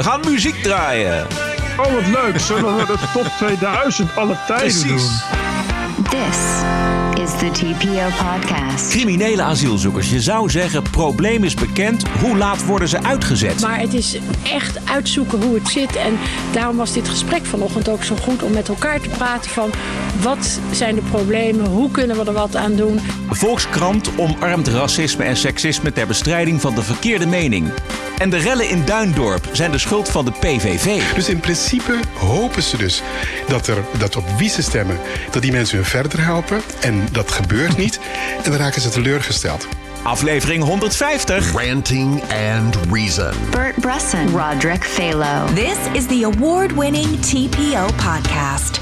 [0.00, 1.26] We gaan muziek draaien.
[1.76, 2.40] Oh, wat leuk.
[2.40, 4.86] Zullen we de top 2000 alle tijden Precies.
[4.86, 5.00] doen?
[6.04, 6.38] This
[7.22, 8.90] is the TPO podcast.
[8.90, 10.10] Criminele asielzoekers.
[10.10, 12.02] Je zou zeggen, probleem is bekend.
[12.20, 13.60] Hoe laat worden ze uitgezet?
[13.60, 15.96] Maar het is echt uitzoeken hoe het zit.
[15.96, 16.18] En
[16.52, 19.70] daarom was dit gesprek vanochtend ook zo goed om met elkaar te praten van
[20.22, 23.00] wat zijn de problemen, hoe kunnen we er wat aan doen.
[23.30, 27.72] Volkskrant omarmt racisme en seksisme ter bestrijding van de verkeerde mening.
[28.20, 31.14] En de rellen in Duindorp zijn de schuld van de PVV.
[31.14, 33.02] Dus in principe hopen ze dus
[33.48, 34.98] dat, er, dat op wie ze stemmen,
[35.30, 36.60] dat die mensen hun verder helpen.
[36.80, 38.00] En dat gebeurt niet.
[38.44, 39.68] En dan raken ze teleurgesteld.
[40.02, 41.52] Aflevering 150.
[41.52, 42.22] Ranting
[42.58, 43.32] and Reason.
[43.50, 45.54] Bert Bresson, Roderick Phalo.
[45.54, 48.80] This is the award winning TPO podcast.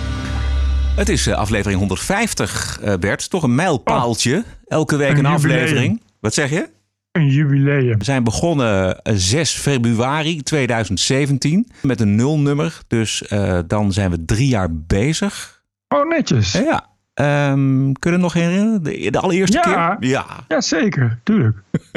[0.96, 3.30] Het is eh, aflevering 150, eh, Bert.
[3.30, 4.44] Toch een mijlpaaltje.
[4.66, 6.02] Elke week een, Een aflevering.
[6.20, 6.76] Wat zeg je?
[7.18, 7.98] Een jubileum.
[7.98, 12.78] We zijn begonnen eh, 6 februari 2017 met een nulnummer.
[12.86, 15.62] Dus eh, dan zijn we drie jaar bezig.
[15.88, 16.54] Oh, netjes.
[16.54, 16.86] Eh, ja.
[17.14, 18.82] Ehm, kunnen we nog herinneren?
[18.82, 19.94] De, de allereerste Ja.
[19.96, 20.08] keer?
[20.10, 20.26] Ja.
[20.48, 21.18] Ja, zeker.
[21.22, 21.56] Tuurlijk.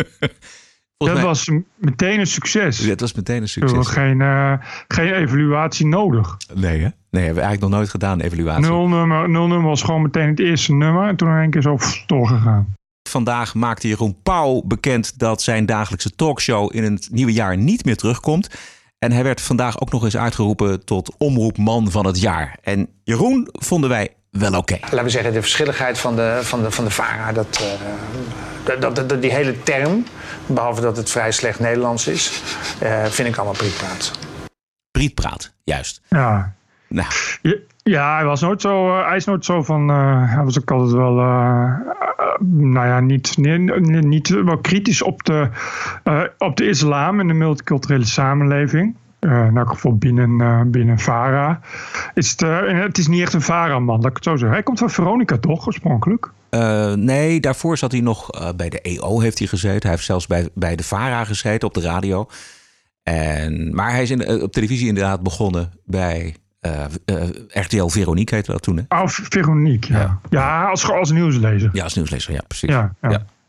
[0.98, 2.78] Dat mij- was meteen een succes.
[2.88, 3.78] Dat was meteen een Er succes.
[3.78, 4.54] was geen, eh,
[4.88, 6.38] geen evaluatie nodig.
[6.54, 6.88] Nee, hè?
[7.10, 8.66] Nee, hebben we eigenlijk nog nooit gedaan, evaluatie.
[8.66, 11.08] Nul nummer, nul nummer was gewoon meteen het eerste nummer.
[11.08, 12.73] En toen in één keer zo doorgegaan.
[13.16, 17.95] Vandaag maakte Jeroen Pauw bekend dat zijn dagelijkse talkshow in het nieuwe jaar niet meer
[17.98, 18.50] terugkomt.
[19.00, 22.58] En hij werd vandaag ook nog eens uitgeroepen tot omroepman van het jaar.
[22.64, 24.78] En Jeroen vonden wij wel oké.
[24.82, 28.95] laten we zeggen, de verschilligheid van de, van de, van de VARA, dat, eh, dat,
[28.95, 30.04] dat, dat- die hele term,
[30.45, 32.42] behalve dat het vrij slecht Nederlands is,
[32.80, 34.12] eh, vind ik allemaal prietpraat.
[34.92, 36.02] Prietpraat, juist.
[36.09, 36.54] Ja.
[36.88, 37.08] Nou,
[37.42, 38.88] Ja, ja, hij was nooit zo.
[39.00, 39.90] eh, hij is nooit zo van.
[39.90, 41.20] eh, hij was ook altijd wel.
[41.20, 41.76] eh,
[42.50, 43.58] nou ja, niet, nee,
[44.02, 45.50] niet wel kritisch op de,
[46.38, 48.96] op de islam en de multiculturele samenleving.
[49.20, 51.60] In elk geval binnen, binnen VARA.
[52.14, 54.52] Is het, is niet echt een VARA-man, laat ik het zo zeggen.
[54.52, 56.32] Hij komt van Veronica, toch, oorspronkelijk?
[56.95, 59.82] nee, daarvoor zat hij nog bij de EO heeft hij gezeten.
[59.82, 62.28] Hij heeft zelfs bij, bij de VARA gezeten op de radio.
[63.04, 68.52] En, maar hij is in, op televisie inderdaad begonnen bij eh, eh, RTL Veronique heette
[68.52, 68.77] dat toen.
[68.88, 69.02] Hè?
[69.02, 69.99] Oh, Veronique, ja.
[69.99, 70.20] Ja.
[70.30, 71.70] Ja, als, als nieuwslezer.
[71.73, 72.70] Ja, als nieuwslezer, ja, precies.
[72.70, 72.94] Ja.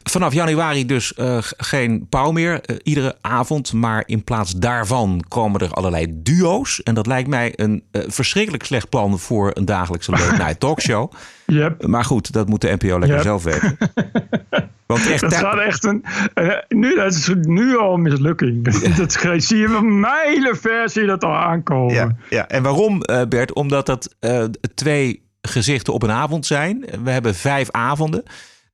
[0.02, 3.72] Vanaf januari dus eh, geen pauw meer, iedere avond.
[3.72, 6.82] Maar in plaats daarvan komen er allerlei duo's.
[6.82, 11.12] En dat lijkt mij een verschrikkelijk slecht plan voor een dagelijkse late night talkshow.
[11.46, 11.86] Yep.
[11.86, 13.76] Maar goed, dat moet de NPO lekker zelf weten.
[14.92, 16.04] Want echt, Dat gaat echt een.
[16.34, 18.64] eh, nu, dat is nu al een mislukking.
[18.96, 21.94] Dat, zie je van mijlenver zie je dat al aankomen.
[21.94, 22.48] ja, ja.
[22.48, 23.52] En waarom, eh, Bert?
[23.52, 24.44] Omdat dat eh,
[24.74, 26.84] twee gezichten op een avond zijn.
[27.04, 28.22] We hebben vijf avonden.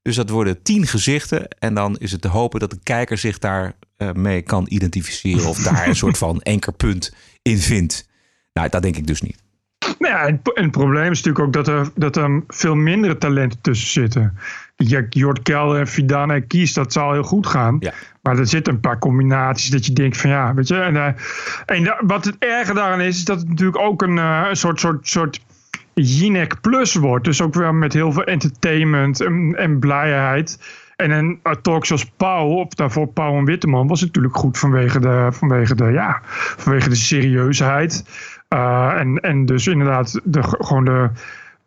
[0.03, 1.49] Dus dat worden tien gezichten.
[1.59, 5.49] En dan is het te hopen dat de kijker zich daar eh, mee kan identificeren.
[5.49, 8.09] Of daar een soort van enkerpunt in vindt.
[8.53, 9.43] Nou, dat denk ik dus niet.
[9.99, 13.19] Nou ja, en, en het probleem is natuurlijk ook dat er, dat er veel mindere
[13.19, 14.39] talenten tussen zitten.
[14.77, 17.77] Ja, Jort Kelder en Vidana en Kies, dat zal heel goed gaan.
[17.81, 17.93] Ja.
[18.23, 20.77] Maar er zitten een paar combinaties dat je denkt van ja, weet je.
[20.81, 21.13] En, eh,
[21.67, 24.57] en da- wat het erge daaraan is, is dat het natuurlijk ook een, eh, een
[24.57, 25.41] soort, soort, soort
[25.95, 27.25] Jinek Plus wordt.
[27.25, 30.59] Dus ook weer met heel veel entertainment en, en blijheid.
[30.97, 35.01] En een uh, talk zoals Pauw, of daarvoor Pauw en Witteman, was natuurlijk goed vanwege
[35.01, 36.21] de, vanwege de, ja,
[36.57, 38.05] vanwege de serieusheid.
[38.55, 41.11] Uh, en, en dus inderdaad, de, gewoon de.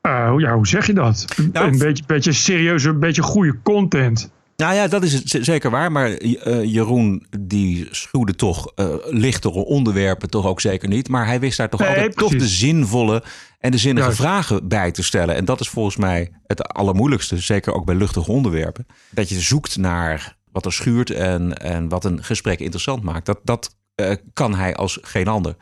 [0.07, 1.25] Uh, hoe- ja, hoe zeg je dat?
[1.53, 4.31] Nou, een beetje, beetje serieuze, een beetje goede content.
[4.57, 5.91] Nou ja, dat is het zeker waar.
[5.91, 11.09] Maar eh, Jeroen, die schuwde toch eh, lichtere onderwerpen toch ook zeker niet.
[11.09, 13.23] Maar hij wist daar toch Nee, altijd toch de zinvolle
[13.59, 14.21] en de zinnige Juist.
[14.21, 15.35] vragen bij te stellen.
[15.35, 18.85] En dat is volgens mij het allermoeilijkste, zeker ook bij luchtige onderwerpen.
[19.09, 23.25] Dat je zoekt naar wat er schuurt en, en wat een gesprek interessant maakt.
[23.25, 25.55] Dat, dat eh, kan hij als geen ander.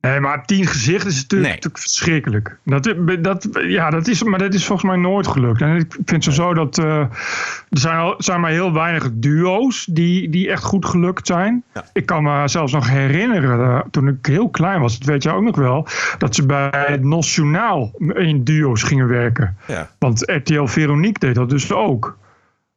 [0.00, 1.54] Nee, maar tien gezichten is natuurlijk, Nee.
[1.54, 2.58] natuurlijk verschrikkelijk.
[2.64, 5.60] Dat, dat, ja, dat is, maar dat is volgens mij nooit gelukt.
[5.60, 7.08] En ik vind sowieso dat eh, er
[7.68, 11.64] zijn, al, zijn maar heel weinig duo's die, die echt goed gelukt zijn.
[11.74, 11.84] Ja.
[11.92, 15.30] Ik kan me zelfs nog herinneren, eh, toen ik heel klein was, dat weet je
[15.30, 15.86] ook nog wel,
[16.18, 19.56] dat ze bij het Nos Journaal in duo's gingen werken.
[19.66, 19.90] Ja.
[19.98, 22.18] Want RTL Veronique deed dat dus ook.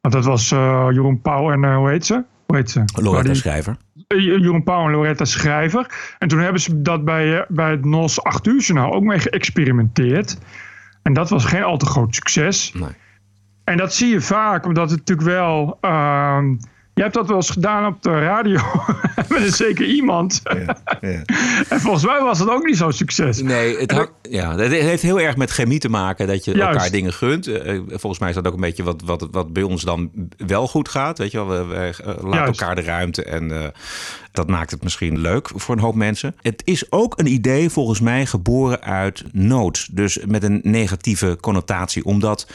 [0.01, 2.23] Want dat was eh, Jeroen Pauw en hoe heet ze?
[2.51, 2.79] Hoe heet ze?
[2.79, 3.77] Maar Loretta die- Schrijver.
[4.07, 6.13] eh, Jeroen Pauw en Loretta Schrijver.
[6.19, 9.19] En toen hebben ze dat bij, eh, bij het NOS 8 uur journaal ook mee
[9.19, 10.37] geëxperimenteerd.
[11.01, 12.73] En dat was geen al te groot succes.
[12.73, 12.89] Nee.
[13.63, 15.77] En dat zie je vaak, omdat het natuurlijk wel...
[15.81, 16.55] ehm,
[16.93, 18.61] Je hebt dat wel eens gedaan op de radio.
[19.29, 20.41] Met een zeker iemand.
[20.43, 21.23] Ja, ja.
[21.69, 23.41] En volgens mij was dat ook niet zo'n succes.
[23.41, 26.75] Nee, het, ja, het heeft heel erg met chemie te maken dat je Juist.
[26.75, 27.47] elkaar dingen gunt.
[27.47, 30.67] Eh, volgens mij is dat ook een beetje wat, wat, wat bij ons dan wel
[30.67, 31.17] goed gaat.
[31.17, 32.59] Weet je wel, we, we eh, laten Juist.
[32.59, 33.67] elkaar de ruimte en eh,
[34.31, 36.35] dat maakt het misschien leuk voor een hoop mensen.
[36.41, 39.95] Het is ook een idee volgens mij geboren uit nood.
[39.95, 42.05] Dus met een negatieve connotatie.
[42.05, 42.47] Omdat,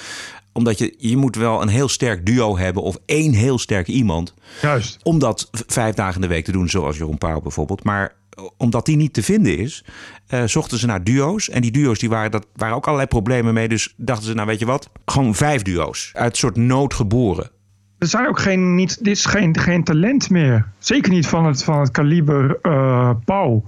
[0.56, 4.34] omdat je, je moet wel een heel sterk duo hebben of één heel sterk iemand
[4.62, 5.00] Juist.
[5.02, 7.84] om dat vijf dagen in de week te doen, zoals Jeroen Pauw bijvoorbeeld.
[7.84, 9.84] Maar eh, omdat die niet te vinden is,
[10.26, 11.48] eh, zochten ze naar duo's.
[11.48, 13.68] En die duo's die waren, dat waren ook allerlei problemen mee.
[13.68, 16.10] Dus dachten ze, nou weet je wat, gewoon vijf duo's.
[16.14, 17.50] Uit soort nood geboren.
[17.98, 20.68] Er zijn ook geen, niet, dit is geen, geen talent meer.
[20.78, 23.64] Zeker niet van het, van het kaliber eh Pauw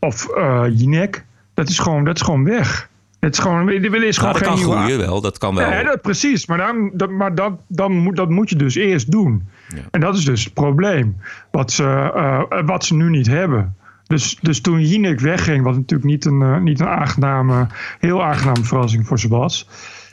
[0.00, 1.24] of eh Jinek.
[1.54, 2.90] Dat is gewoon, dat is gewoon weg.
[3.24, 5.54] Het is gewoon, er is Nou, gewoon dat geen kan nieuwe- groeien wel, dat kan
[5.54, 5.70] wel.
[5.70, 6.46] Nee, dat, precies.
[6.46, 9.48] Maar, dan, dat, maar dat, dan moet, dat moet je dus eerst doen.
[9.90, 11.16] En dat is dus het probleem.
[11.50, 11.84] Wat ze,
[12.14, 13.76] eh, wat ze nu niet hebben.
[14.06, 17.66] Dus, dus toen Jinek wegging, wat natuurlijk niet een, eh, niet een aangename,
[17.98, 19.68] heel aangename verrassing voor ze was.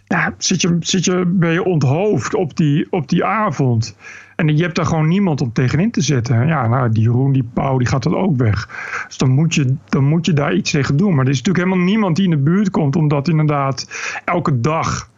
[0.09, 3.95] Ja, zit je, zit je, ben je onthoofd op die, op die avond.
[4.35, 6.47] En je hebt daar gewoon niemand om tegenin te zetten.
[6.47, 8.69] Ja, nou, die Roen, die Pauw, die gaat dan ook weg.
[9.07, 11.15] Dus dan moet, je, dan moet je daar iets tegen doen.
[11.15, 12.95] Maar er is natuurlijk helemaal niemand die in de buurt komt...
[12.95, 13.87] om dat inderdaad
[14.25, 15.09] elke dag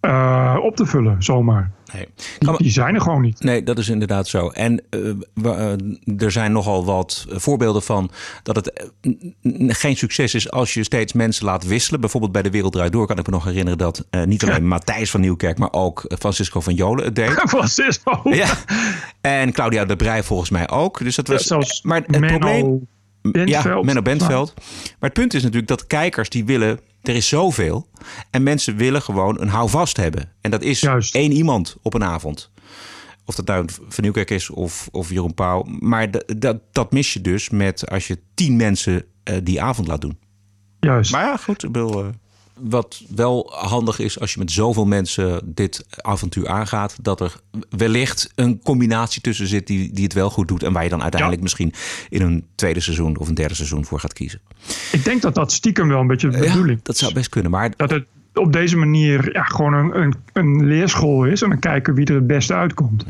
[0.00, 1.70] eh, op te vullen, zomaar.
[1.94, 2.08] Nee.
[2.38, 3.40] Die, die zijn er gewoon niet.
[3.42, 4.48] Nee, dat is inderdaad zo.
[4.48, 5.00] En eh,
[5.34, 5.50] we-
[6.08, 8.10] eh, er zijn nogal wat voorbeelden van
[8.42, 8.90] dat het
[9.66, 12.00] geen succes is als je steeds mensen laat wisselen.
[12.00, 15.10] Bijvoorbeeld bij de Wereld Draait Door kan ik me nog herinneren dat niet alleen Matthijs
[15.10, 17.30] van Nieuwkerk, maar ook Francisco van Jolen het deed.
[17.48, 18.20] Francisco.
[18.24, 18.48] Ja.
[19.20, 20.98] En Claudia de Brij volgens mij ook.
[20.98, 21.42] Dus dat was.
[21.46, 22.86] zelfs maar het Menno probleem.
[23.22, 23.48] Bentveld.
[23.64, 24.54] Ja, Menno Bentveld.
[24.56, 26.80] Maar het punt is natuurlijk dat kijkers die willen.
[27.02, 27.88] Er is zoveel.
[28.30, 30.32] En mensen willen gewoon een houvast hebben.
[30.40, 31.14] En dat is Juist.
[31.14, 32.50] één iemand op een avond.
[33.24, 35.62] Of dat nou Van Nieuwkerk is of, of Jeroen Pauw.
[35.64, 39.88] Maar dat, dat, dat mis je dus met als je tien mensen eh, die avond
[39.88, 40.18] laat doen.
[40.80, 41.12] Juist.
[41.12, 41.64] Maar ja, goed.
[41.64, 42.08] Ik bedoel, eh,
[42.60, 47.40] wat wel handig is als je met zoveel mensen dit avontuur aangaat, dat er
[47.70, 50.62] wellicht een combinatie tussen zit die, die het wel goed doet.
[50.62, 51.72] En waar je dan uiteindelijk misschien
[52.08, 54.40] in een tweede seizoen of een derde seizoen voor gaat kiezen.
[54.92, 57.50] Ik denk dat dat stiekem wel een beetje de Ja, bedoeling dat zou best kunnen.
[57.50, 61.42] Maar dat het op deze manier ja, gewoon een, een, een leerschool is.
[61.42, 63.04] En dan kijken wie er het beste uitkomt.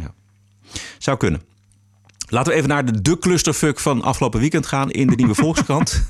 [0.99, 1.41] Zou kunnen.
[2.31, 6.03] Laten we even naar de, de clusterfuck van afgelopen weekend gaan in de Nieuwe Volkskrant.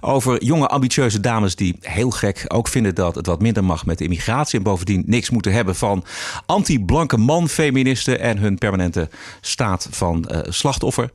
[0.00, 3.98] Over jonge ambitieuze dames die heel gek ook vinden dat het wat minder mag met
[3.98, 4.58] de immigratie.
[4.58, 6.04] En bovendien niks moeten hebben van
[6.46, 9.08] anti-blanke man-feministen en hun permanente
[9.40, 11.10] staat van eh, slachtoffer.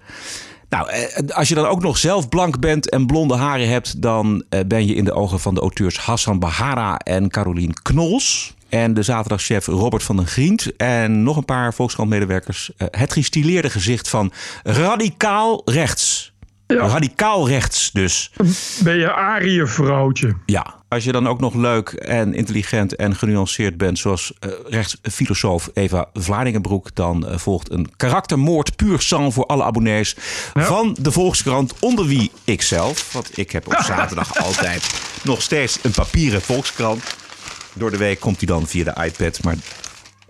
[0.70, 4.44] Nou, eh, als je dan ook nog zelf blank bent en blonde haren hebt, dan
[4.50, 8.54] eh, ben je in de ogen van de auteurs Hassan Bahara en Carolien Knols.
[8.74, 12.72] En de zaterdagchef Robert van den Grient en nog een paar Volkskrant-medewerkers.
[12.78, 14.32] eh, het gestileerde gezicht van
[14.64, 16.34] radicaal rechts.
[16.68, 18.32] Radicaal rechts dus.
[18.84, 20.36] Ben je Arië vrouwtje?
[20.46, 20.82] Ja.
[20.88, 26.10] Als je dan ook nog leuk en intelligent en genuanceerd bent, zoals eh, rechtsfilosoof Eva
[26.14, 30.16] Vlaardingenbroek, dan eh, volgt een karaktermoord puur sang voor alle abonnees
[30.54, 33.14] van de Volkskrant, onder wie ikzelf.
[33.14, 37.22] Want ik heb op zaterdag altijd nog steeds een papieren Volkskrant.
[37.74, 39.56] Door de week komt hij dan via de iPad, maar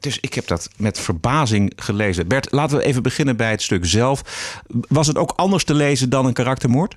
[0.04, 2.28] dus ik heb dat met verbazing gelezen.
[2.28, 4.24] Bert, laten we even beginnen bij het stuk zelf.
[4.88, 6.96] Was het ook anders te lezen dan een karaktermoord?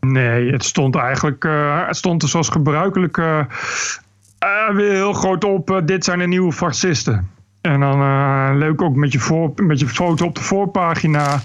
[0.00, 5.82] Nee, het stond eigenlijk eh, het stond zoals gebruikelijk eh, eh, weer heel groot op.
[5.84, 7.30] dit zijn de nieuwe fascisten.
[7.60, 11.42] En dan leuk ook met je, voor, met je foto op de voorpagina.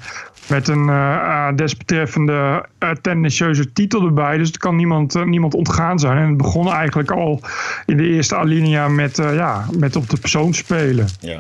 [0.49, 4.37] Met een eh, eh, desbetreffende eh, tendentieuze titel erbij.
[4.37, 6.17] Dus het kan niemand, niemand ontgaan zijn.
[6.17, 7.41] En het begon eigenlijk al
[7.85, 11.07] in de eerste alinea met, ja, met op de persoon spelen.
[11.19, 11.39] Ja.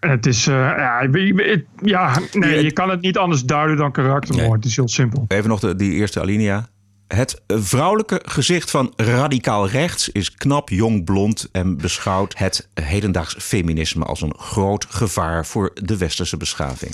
[0.00, 4.46] Het is, ja, het- ja, nee, je kan het niet anders duiden dan karaktermoord.
[4.46, 4.56] Nee.
[4.56, 5.24] Het is heel simpel.
[5.28, 6.68] Even nog de, die eerste alinea.
[7.08, 14.04] Het vrouwelijke gezicht van radicaal rechts is knap, jong, blond en beschouwt het hedendaags feminisme
[14.04, 16.92] als een groot gevaar voor de westerse beschaving.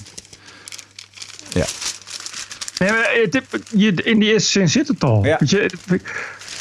[1.55, 1.65] Ja,
[2.79, 5.25] Nee, maar het, je, in die eerste zin zit het al.
[5.25, 5.37] Ja.
[5.39, 5.71] Weet je,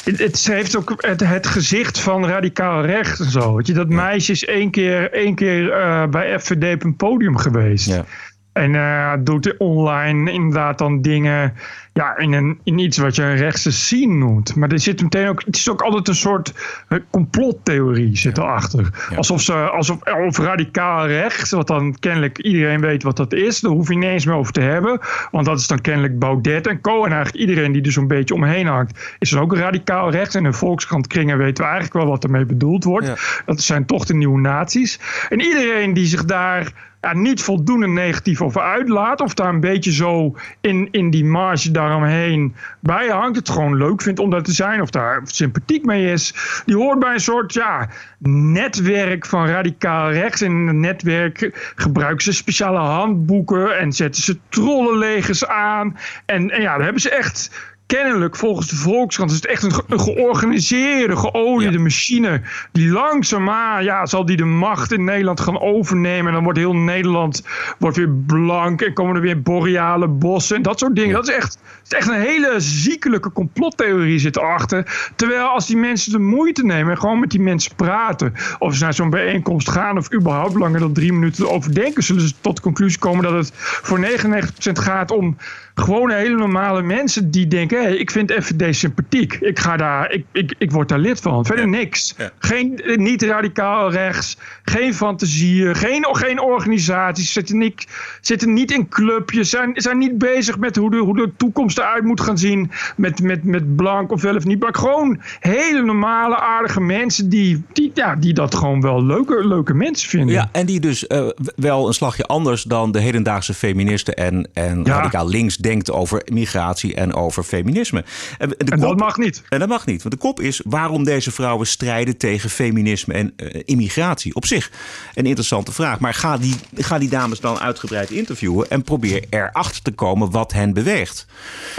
[0.04, 3.54] het, heeft ook het, het gezicht van radicaal rechts en zo.
[3.54, 7.36] Weet je, dat meisje is één keer, één keer eh, bij FVD op een podium
[7.36, 7.86] geweest.
[7.86, 8.04] ja.
[8.52, 11.54] En eh, doet online inderdaad dan dingen
[11.94, 14.56] ja, in, een, in iets wat je een rechtse scene noemt.
[14.56, 16.52] Maar er zit meteen ook, het is ook altijd een soort
[16.88, 19.08] eh, complottheorie zit erachter.
[19.16, 23.60] Alsof ze, alsof of radicaal rechts, wat dan kennelijk iedereen weet wat dat is.
[23.60, 25.00] Daar hoef je niet eens meer over te hebben.
[25.30, 27.04] Want dat is dan kennelijk Baudet en Co.
[27.04, 30.34] En eigenlijk iedereen die er zo'n beetje omheen hangt, is dan ook radicaal rechts.
[30.34, 33.42] En in Volkskrant kringen weten we eigenlijk wel wat ermee bedoeld wordt.
[33.46, 35.00] Dat zijn toch de nieuwe naties.
[35.28, 39.20] En iedereen die zich daar ja, niet voldoende negatief over uitlaat.
[39.20, 43.36] Of daar een beetje zo in, in die marge daaromheen bij hangt.
[43.36, 44.80] Het gewoon leuk vindt om dat te zijn.
[44.80, 46.34] Of daar sympathiek mee is.
[46.66, 47.88] Die hoort bij een soort ja,
[48.28, 50.40] netwerk van radicaal rechts.
[50.40, 53.78] En in het netwerk gebruiken ze speciale handboeken.
[53.78, 55.96] En zetten ze trollenlegers aan.
[56.26, 60.00] En, en ja, daar hebben ze echt kennelijk volgens de Volkskrant is het echt een,
[60.00, 62.40] georganiseerde, geoliede machine.
[62.72, 66.26] Die langzaamaan ja, zal die de macht in Nederland gaan overnemen.
[66.26, 67.46] En dan wordt heel Nederland
[67.78, 68.80] wordt weer blank.
[68.80, 71.14] En komen er weer boreale bossen en dat soort dingen.
[71.14, 75.10] Dat is echt, is echt een hele ziekelijke complottheorie zit erachter.
[75.16, 78.34] Terwijl als die mensen de moeite nemen en gewoon met die mensen praten.
[78.58, 82.02] Of ze naar zo'n bijeenkomst gaan of überhaupt langer dan drie minuten overdenken.
[82.02, 85.36] Zullen ze tot de conclusie komen dat het voor 99% gaat om
[85.74, 89.34] gewoon hele normale mensen die denken: hé, hey, ik vind FVD sympathiek.
[89.40, 91.44] Ik, ga daar, ik, ik, ik word daar lid van.
[91.44, 92.14] Verder niks.
[92.38, 97.86] Geen, niet radicaal rechts, geen fantasieën, geen, geen organisaties, zitten niet,
[98.20, 102.04] zitten niet in clubjes, zijn, zijn niet bezig met hoe de, hoe de toekomst eruit
[102.04, 102.70] moet gaan zien.
[102.96, 104.60] Met, met, met blank of wel of niet.
[104.60, 109.74] Maar gewoon hele normale, aardige mensen die, die, ja, die dat gewoon wel leuke, leuke
[109.74, 110.34] mensen vinden.
[110.34, 114.86] Ja, en die dus uh, wel een slagje anders dan de hedendaagse feministen en, en
[114.86, 118.04] radicaal links denkt over migratie en over feminisme.
[118.38, 119.42] En, de en dat mag niet.
[119.48, 120.02] En dat mag niet.
[120.02, 124.34] Want de kop is waarom deze vrouwen strijden tegen feminisme en uh, immigratie.
[124.34, 124.70] Op zich
[125.14, 125.98] een interessante vraag.
[125.98, 130.52] Maar ga die, ga die dames dan uitgebreid interviewen en probeer erachter te komen wat
[130.52, 131.26] hen beweegt.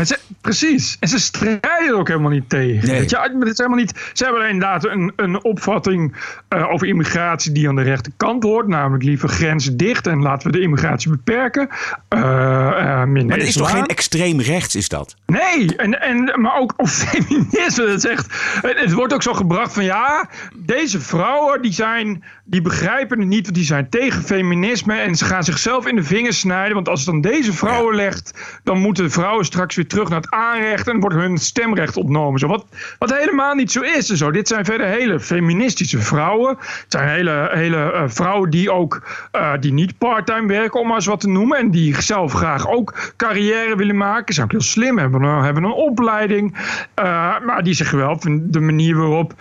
[0.05, 0.97] Ze, precies.
[0.99, 2.87] En ze strijden ook helemaal niet tegen.
[2.87, 2.95] Nee.
[3.07, 6.15] Je, het is helemaal niet, ze hebben inderdaad een, een opvatting
[6.49, 8.67] uh, over immigratie die aan de rechterkant hoort.
[8.67, 11.69] Namelijk liever grenzen dicht en laten we de immigratie beperken.
[12.09, 15.15] Uh, minder maar is toch geen extreem rechts, is dat?
[15.25, 17.85] Nee, en, en, maar ook of feminisme.
[17.85, 18.27] Dat zegt,
[18.61, 23.43] het wordt ook zo gebracht van ja, deze vrouwen die zijn, die begrijpen het niet,
[23.43, 26.73] want die zijn tegen feminisme en ze gaan zichzelf in de vingers snijden.
[26.73, 30.21] Want als het dan deze vrouwen legt, dan moeten de vrouwen straks weer terug naar
[30.21, 32.39] het aanrecht en wordt hun stemrecht ontnomen.
[32.39, 32.65] Zo, wat,
[32.99, 34.05] wat helemaal niet zo is.
[34.05, 34.31] Zo.
[34.31, 36.57] Dit zijn verder hele feministische vrouwen.
[36.57, 39.01] Het zijn hele, hele uh, vrouwen die ook
[39.35, 41.57] uh, die niet parttime werken, om maar eens wat te noemen.
[41.57, 44.33] En die zelf graag ook carrière willen maken.
[44.33, 46.53] Zijn ook heel slim, hebben een, hebben een opleiding.
[46.99, 47.05] Uh,
[47.45, 49.33] maar die zeggen wel de manier waarop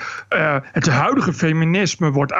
[0.73, 2.32] het huidige feminisme wordt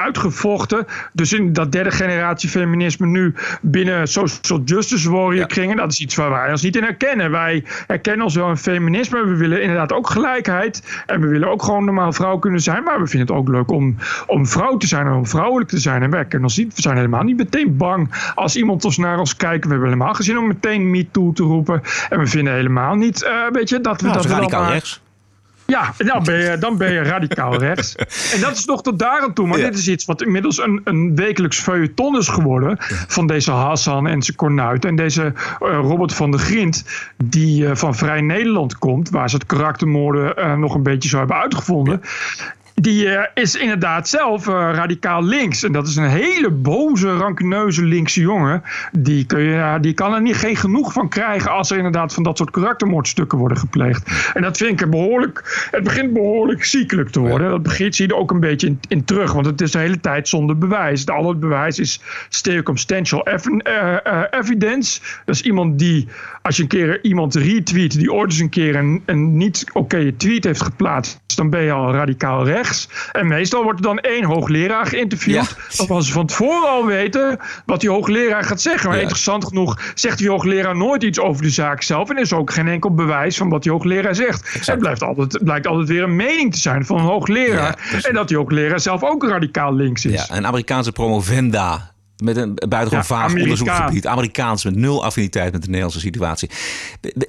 [1.13, 5.45] Dus in dat derde generatie feminisme nu binnen social justice warrior ja.
[5.45, 5.77] kringen.
[5.77, 7.31] Dat is iets waar wij ons niet in herkennen.
[7.31, 9.25] Wij herkennen ons wel in feminisme.
[9.25, 11.03] We willen inderdaad ook gelijkheid.
[11.05, 12.83] En we willen ook gewoon normaal vrouw kunnen zijn.
[12.83, 13.95] Maar we vinden het ook leuk om,
[14.27, 16.03] om vrouw te zijn en om vrouwelijk te zijn.
[16.03, 16.75] En wij herkennen ons niet.
[16.75, 19.63] We zijn helemaal niet meteen bang als iemand ons naar ons kijkt.
[19.63, 21.81] We hebben helemaal gezien om meteen me too te roepen.
[22.09, 25.03] En we vinden helemaal niet, uh, weet je, dat we nou, dat radicaal maar, rechts.
[25.65, 27.95] Ja, dan ben, je, dan ben je radicaal rechts.
[28.33, 29.47] En dat is nog tot daar aan toe.
[29.47, 29.65] Maar ja.
[29.65, 32.77] dit is iets wat inmiddels een, een wekelijks feuilleton is geworden.
[33.07, 34.85] Van deze Hassan en zijn Kornuit.
[34.85, 36.85] En deze uh, Robert van der Grient.
[37.23, 39.09] Die uh, van Vrij Nederland komt.
[39.09, 42.01] Waar ze het karaktermoorden uh, nog een beetje zo hebben uitgevonden.
[42.81, 45.63] Die uh, is inderdaad zelf uh, radicaal links.
[45.63, 48.63] En dat is een hele boze, rancuneuze linkse jongen.
[48.91, 52.13] Die, kun je, uh, die kan er niet, geen genoeg van krijgen als er inderdaad
[52.13, 54.31] van dat soort karaktermoordstukken worden gepleegd.
[54.33, 55.67] En dat vind ik behoorlijk.
[55.71, 57.49] Het begint behoorlijk ziekelijk te worden.
[57.49, 59.33] Dat begint, zie je er ook een beetje in, in, terug.
[59.33, 61.07] Want het is de hele tijd zonder bewijs.
[61.07, 63.45] Al het bewijs is circumstantial ev
[64.29, 65.01] evidence.
[65.25, 66.07] Dat is iemand die,
[66.45, 70.11] als je een keer iemand retweet, die ooit eens een keer een, een niet oké
[70.11, 72.89] tweet heeft geplaatst, dan ben je al radicaal rechts.
[73.11, 75.35] En meestal wordt er dan één hoogleraar geïnterviewd.
[75.35, 75.83] Ja.
[75.83, 78.87] Of als ze van tevoren al weten wat die hoogleraar gaat zeggen.
[78.87, 79.01] Maar ja.
[79.01, 82.09] interessant genoeg zegt die hoogleraar nooit iets over de zaak zelf.
[82.09, 84.45] En er is ook geen enkel bewijs van wat die hoogleraar zegt.
[84.45, 84.65] Exact.
[84.65, 87.79] Het blijft altijd, blijkt altijd weer een mening te zijn van een hoogleraar.
[87.91, 90.27] Ja, en dat die hoogleraar zelf ook radicaal links is.
[90.27, 94.07] Ja, een Amerikaanse promovenda met een buitengewoon ja, vaag onderzoeksgebied.
[94.07, 96.49] Amerikaans met nul affiniteit met de Nederlandse situatie.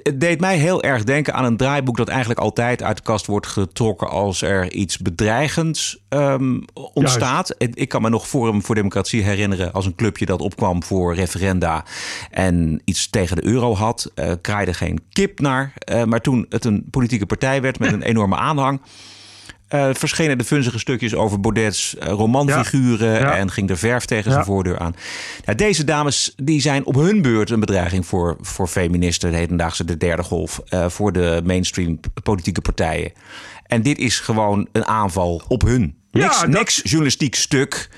[0.03, 3.25] Het deed mij heel erg denken aan een draaiboek dat eigenlijk altijd uit de kast
[3.25, 7.55] wordt getrokken als er iets bedreigends um, ontstaat.
[7.57, 7.79] Juist.
[7.79, 11.85] Ik kan me nog Forum voor Democratie herinneren als een clubje dat opkwam voor referenda
[12.31, 14.11] en iets tegen de euro had.
[14.15, 15.73] Uh, kraaide geen kip naar.
[15.91, 18.79] Uh, maar toen het een politieke partij werd met een enorme aanhang
[19.67, 23.35] eh, verschenen de vunzige stukjes over Baudet's uh, romanfiguren Ja, ja.
[23.35, 24.49] en ging er verf tegen zijn Ja.
[24.51, 24.95] voordeur aan.
[25.45, 29.85] Nou, deze dames die zijn op hun beurt een bedreiging voor, voor feministen, de hedendaagse
[29.85, 33.11] de derde golf, eh, voor de mainstream politieke partijen.
[33.65, 35.95] En dit is gewoon een aanval op hun.
[36.11, 37.89] Ja, Niks, dat- niks journalistiek stuk.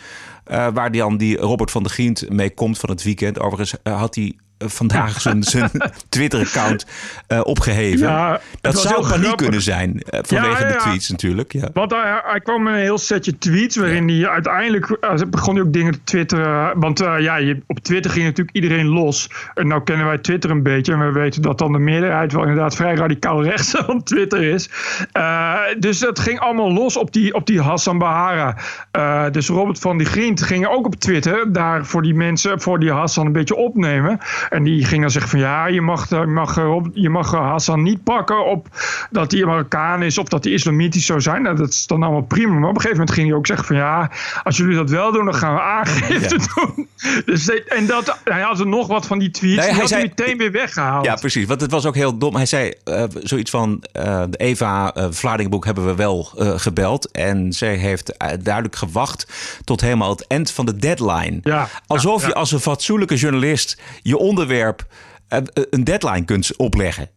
[0.43, 3.39] eh, waar dan die Robert van der Gient mee komt van het weekend.
[3.39, 5.71] Overigens eh, had hij eh, vandaag zijn, zijn
[6.09, 6.85] Twitter-account
[7.27, 8.07] eh, opgeheven.
[8.07, 9.35] Ja, dat zou paniek grappig.
[9.35, 11.53] kunnen zijn eh, vanwege Ja, ja, de tweets natuurlijk.
[11.53, 11.69] Ja.
[11.73, 15.63] Want hij, hij kwam met een heel setje tweets waarin hij uiteindelijk eh, begon hij
[15.63, 16.79] ook dingen te twitteren.
[16.79, 19.29] Want eh, ja, je, op Twitter ging natuurlijk iedereen los.
[19.53, 20.93] En nou kennen wij Twitter een beetje.
[20.93, 24.69] En we weten dat dan de meerderheid wel inderdaad vrij radicaal rechts van Twitter is.
[25.11, 28.57] Eh, dus dat ging allemaal los op die, op die Hassan Bahara.
[28.91, 32.79] Eh, dus Robert van die Grient ging ook op Twitter daar voor die mensen, voor
[32.79, 34.19] die Hassan een beetje opnemen.
[34.49, 37.33] En die ging dan zeggen van ja, je mag, eh, je mag, eh, je mag
[37.33, 38.67] eh, Hassan niet pakken op
[39.11, 41.41] dat hij Marokkaan is of dat hij islamitisch zou zijn.
[41.41, 42.53] Nou, dat is dan allemaal prima.
[42.53, 44.11] Maar op een gegeven moment ging hij ook zeggen van ja,
[44.43, 46.87] als jullie dat wel doen, dan gaan we aangifte doen.
[47.25, 49.55] Dus en dat, hij had er nog wat van die tweets.
[49.55, 51.05] Nee, die hij had hij meteen weer weggehaald.
[51.05, 51.45] Ja, precies.
[51.45, 52.35] Want het was ook heel dom.
[52.35, 57.11] Hij zei eh, zoiets van: eh, de Eva uh, Vlaardingenboek hebben we wel eh, gebeld.
[57.11, 59.27] En zij heeft eh, duidelijk gewacht
[59.63, 61.39] tot helemaal het eind van de deadline.
[61.43, 64.85] Ja, Alsof ja, je als een fatsoenlijke journalist je onderwerp
[65.27, 65.39] eh,
[65.69, 67.09] een deadline kunt opleggen.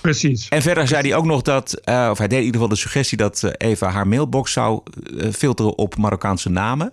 [0.00, 0.48] Precies.
[0.48, 2.80] En verder zei hij ook nog dat, eh, of hij deed in ieder geval de
[2.80, 4.82] suggestie dat eh, Eva haar mailbox zou
[5.18, 6.92] eh, filteren op Marokkaanse namen.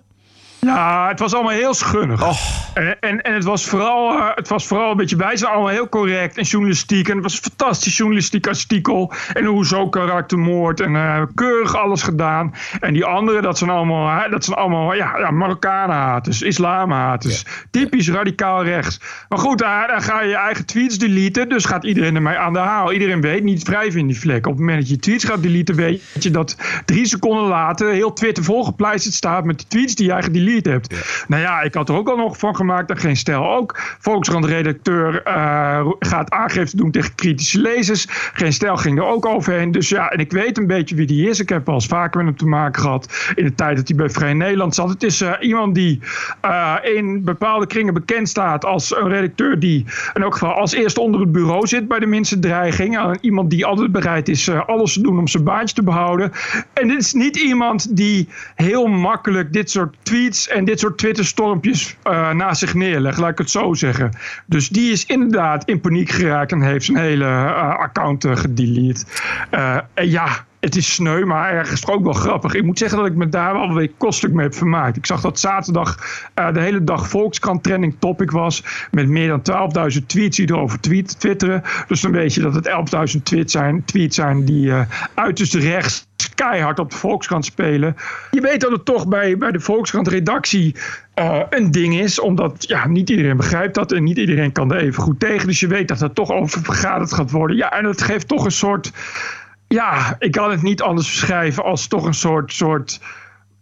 [0.61, 2.27] Ja, het was allemaal heel schunnig.
[2.27, 2.39] Och.
[2.73, 5.37] En, en, en het, was vooral, eh, het was vooral een beetje bij.
[5.37, 7.07] Ze allemaal heel correct en journalistiek.
[7.07, 9.13] En het was een fantastisch journalistiek artikel.
[9.33, 10.79] En hoezo karaktermoord.
[10.79, 12.53] En eh, keurig alles gedaan.
[12.79, 17.45] En die anderen, dat zijn allemaal, hè, dat zijn allemaal ja, ja, Marokkanenhaters, islamhaters.
[17.71, 19.01] Typisch radicaal rechts.
[19.29, 21.49] Maar goed, daar, daar ga je je eigen tweets deleten.
[21.49, 22.93] Dus gaat iedereen ermee aan de haal.
[22.93, 24.45] Iedereen weet niet wrijven in die vlek.
[24.45, 28.13] Op het moment dat je tweets gaat deleten, weet je dat drie seconden later heel
[28.13, 31.25] Twitter volgepleisterd staat met de tweets die jij gedelete hebt.
[31.27, 33.79] Nou ja, ik had er ook al nog van gemaakt en geen stijl ook.
[33.99, 38.05] Volkskrant-redacteur eh, gaat aangifte doen tegen kritische lezers.
[38.09, 39.71] Geen stijl ging er ook overheen.
[39.71, 41.39] Dus ja, en ik weet een beetje wie die is.
[41.39, 43.97] Ik heb wel eens vaker met hem te maken gehad in de tijd dat hij
[43.97, 44.89] bij Vrij Nederland zat.
[44.89, 45.99] Het is eh, iemand die
[46.41, 51.01] eh, in bepaalde kringen bekend staat als een redacteur die in elk geval als eerste
[51.01, 53.17] onder het bureau zit bij de minste dreiging.
[53.21, 56.31] Iemand die altijd bereid is alles te doen om zijn baantje te behouden.
[56.73, 61.97] En dit is niet iemand die heel makkelijk dit soort tweets en dit soort Twitter-stormpjes
[62.03, 64.11] eh naast zich neerlegt, laat ik het zo zeggen.
[64.45, 69.05] Dus die is inderdaad in paniek geraakt en heeft zijn hele eh, account uh, gedelete.
[69.51, 72.53] Uh, en ja, het is sneu, maar ergens ook wel grappig.
[72.53, 74.97] Ik moet zeggen dat ik me daar wel weer kostelijk mee heb vermaakt.
[74.97, 75.97] Ik zag dat zaterdag
[76.35, 78.63] uh, de hele dag Volkskrant trending topic was.
[78.91, 81.63] Met meer dan 12.000 tweets die erover twitteren.
[81.87, 82.67] Dus dan weet je dat het
[83.15, 84.81] 11.000 tweets zijn, tweets zijn die uh,
[85.13, 87.95] uiterst rechts keihard op de Volkskrant spelen.
[88.31, 90.75] Je weet dat het toch bij, bij de Volkskrant-redactie
[91.15, 92.19] uh, een ding is.
[92.19, 95.47] Omdat ja, niet iedereen begrijpt dat en niet iedereen kan er even goed tegen.
[95.47, 97.55] Dus je weet dat er toch over vergaderd gaat worden.
[97.57, 98.91] Ja, en dat geeft toch een soort...
[99.69, 102.53] Ja, ik kan het niet anders beschrijven als toch een soort...
[102.53, 102.99] soort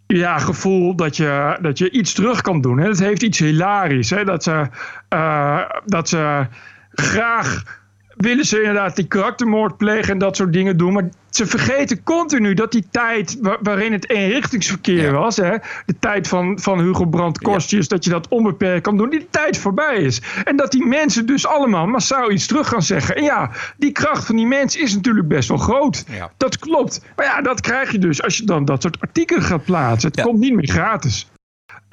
[0.06, 2.78] ja, gevoel dat je, dat je iets terug kan doen.
[2.78, 4.10] Het heeft iets hilarisch.
[4.10, 4.24] Hè.
[4.24, 4.66] Dat, ze,
[5.14, 6.46] uh, dat ze
[6.92, 7.77] graag
[8.18, 10.92] willen ze inderdaad die karaktermoord plegen en dat soort dingen doen.
[10.92, 15.10] Maar ze vergeten continu dat die tijd waar, waarin het eenrichtingsverkeer ja.
[15.10, 17.94] was, hè, de tijd van, van Hugo Brandt Kostjes, ja.
[17.94, 20.22] dat je dat onbeperkt kan doen, die tijd voorbij is.
[20.44, 23.16] En dat die mensen dus allemaal massaal iets terug gaan zeggen.
[23.16, 26.04] En ja, die kracht van die mensen is natuurlijk best wel groot.
[26.10, 26.30] Ja.
[26.36, 27.00] Dat klopt.
[27.16, 30.10] Maar ja, dat krijg je dus als je dan dat soort artikelen gaat plaatsen.
[30.10, 31.26] Het komt niet meer gratis.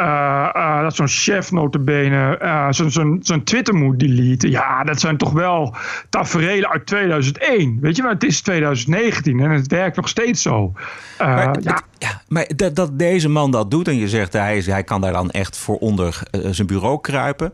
[0.01, 4.49] Uh, uh, dat zo'n chef notabene uh, zo'n zo zo Twitter moet deleten.
[4.49, 5.75] Ja, dat zijn toch wel
[6.09, 7.77] tafereelen uit 2001.
[7.81, 10.73] Weet je, maar het is 2019 en het werkt nog steeds zo.
[11.17, 11.81] maar, ja.
[11.97, 15.13] Ja, maar dat, dat, deze man dat doet en je zegt hij, hij kan daar
[15.13, 17.53] dan echt voor onder zijn bureau kruipen.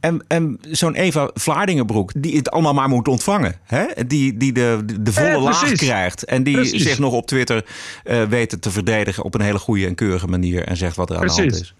[0.00, 3.54] En, en zo'n Eva Vlaardingenbroek, die het allemaal maar moet ontvangen.
[3.64, 3.84] Hè?
[4.06, 6.24] Die, die de, de volle Eh, laag krijgt.
[6.24, 6.82] En die precies.
[6.82, 7.64] zich nog op Twitter
[8.04, 10.64] uh, weet te verdedigen op een hele goede en keurige manier.
[10.64, 11.74] En zegt wat er aan precies.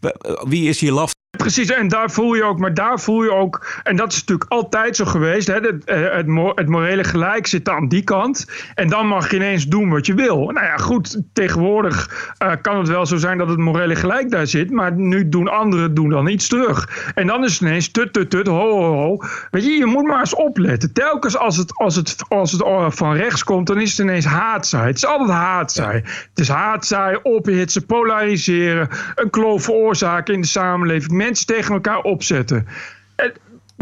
[0.00, 0.48] de hand is.
[0.48, 1.13] Wie is hier laf?
[1.36, 4.50] Precies, en daar voel je ook, maar daar voel je ook, en dat is natuurlijk
[4.50, 8.46] altijd zo geweest, hè, het, het, het morele gelijk zit aan die kant.
[8.74, 10.36] En dan mag je ineens doen wat je wil.
[10.36, 14.46] Nou ja, goed, tegenwoordig uh, kan het wel zo zijn dat het morele gelijk daar
[14.46, 17.12] zit, maar nu doen anderen doen dan iets terug.
[17.14, 19.18] En dan is het ineens tut, tut, tut, ho, ho, ho.
[19.50, 20.92] Weet je, je moet maar eens opletten.
[20.92, 22.62] Telkens als het, als het, als het
[22.94, 24.86] van rechts komt, dan is het ineens haatzaai.
[24.86, 25.96] Het is altijd haatzaai.
[26.04, 32.66] Het is haatzaai, ophitsen, polariseren, een kloof veroorzaken in de samenleving mensen tegen elkaar opzetten.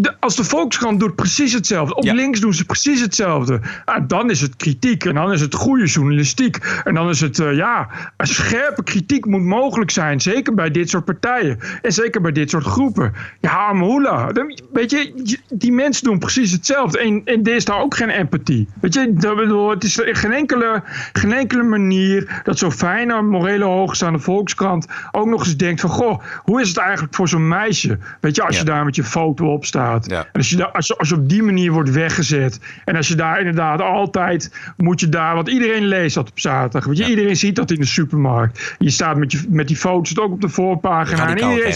[0.02, 1.94] De, als de Volkskrant doet precies hetzelfde.
[1.94, 2.12] Op Ja.
[2.14, 3.60] links doen ze precies hetzelfde.
[3.84, 5.04] Ah, dan is het kritiek.
[5.04, 6.56] En dan is het goede journalistiek.
[6.84, 10.20] En dan is het, eh, ja, een scherpe kritiek moet mogelijk zijn.
[10.20, 11.58] Zeker bij dit soort partijen.
[11.82, 13.12] En zeker bij dit soort groepen.
[13.40, 14.30] Ja, Amhula.
[14.72, 16.98] Weet je, die mensen doen precies hetzelfde.
[16.98, 18.68] En, en er is daar ook geen empathie.
[18.80, 23.64] Weet je, dat bedoel, het is geen enkele, geen enkele manier dat zo'n fijne, morele
[23.64, 27.98] hoogstaande Volkskrant ook nog eens denkt van, goh, hoe is het eigenlijk voor zo'n meisje?
[28.20, 28.72] Weet je, als je Ja.
[28.72, 29.90] daar met je foto op staat.
[30.00, 30.18] Ja.
[30.18, 32.60] En als je, daar, als, je, als je op die manier wordt weggezet.
[32.84, 36.84] En als je daar inderdaad altijd moet je daar, want iedereen leest dat op zaterdag.
[36.84, 38.74] Weet je, iedereen ziet dat in de supermarkt.
[38.78, 41.28] Je staat met, je, met die foto's ook op de voorpagina.
[41.28, 41.74] en iedereen.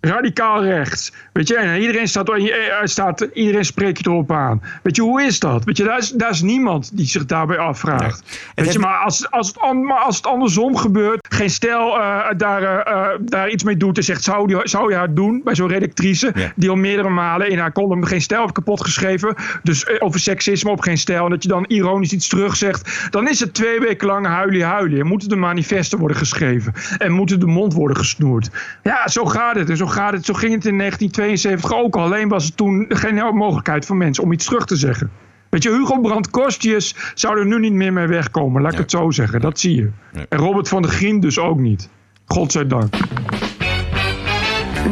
[0.00, 1.12] Radicaal rechts.
[1.32, 2.44] Weet je, en iedereen staat, eh,
[2.84, 4.62] staat, iedereen spreekt je erop aan.
[4.82, 5.64] Weet je, hoe is dat?
[5.64, 8.20] Weet je, daar is, daar is niemand die zich daarbij afvraagt.
[8.28, 11.96] Weet heeft- je, maar als, als, het, an- maar als het andersom gebeurt, geen stel
[12.00, 15.14] eh, daar, eh, eh, daar iets mee doet en zegt, zou, die, zou je haar
[15.14, 16.52] doen bij zo'n redactrice, Ja.
[16.56, 20.20] die al meerdere malen in haar column geen stijl heeft kapot geschreven, dus eh, over
[20.20, 23.80] seksisme op geen stijl, en dat je dan ironisch iets terugzegt, dan is het twee
[23.80, 25.00] weken lang huilie huilie.
[25.00, 28.50] En moeten de manifesten worden geschreven en moeten de mond worden gesnoerd.
[28.82, 29.70] Ja, zo gaat het.
[29.70, 30.24] En zo gaat het.
[30.24, 32.02] Zo ging het in 1972 ook al.
[32.02, 35.10] Alleen was er toen geen mogelijkheid voor mensen om iets terug te zeggen.
[35.50, 38.62] Weet je, Hugo Brandt Kostjes zou er nu niet meer mee wegkomen.
[38.62, 39.40] Laat ik het zo zeggen.
[39.40, 39.90] Dat zie je.
[40.28, 41.88] En Robert van der Grien dus ook niet.
[42.26, 42.94] Godzijdank.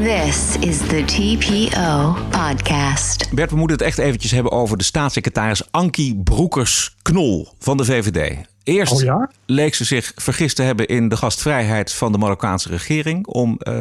[0.02, 3.35] This is the TPO podcast.
[3.35, 8.46] Bert, we moeten het echt eventjes hebben over de staatssecretaris Ankie Broekers-Knol van de VVD.
[8.66, 9.31] Eerst Oh ja?
[9.44, 13.26] leek ze zich vergist te hebben in de gastvrijheid van de Marokkaanse regering.
[13.26, 13.81] Om eh,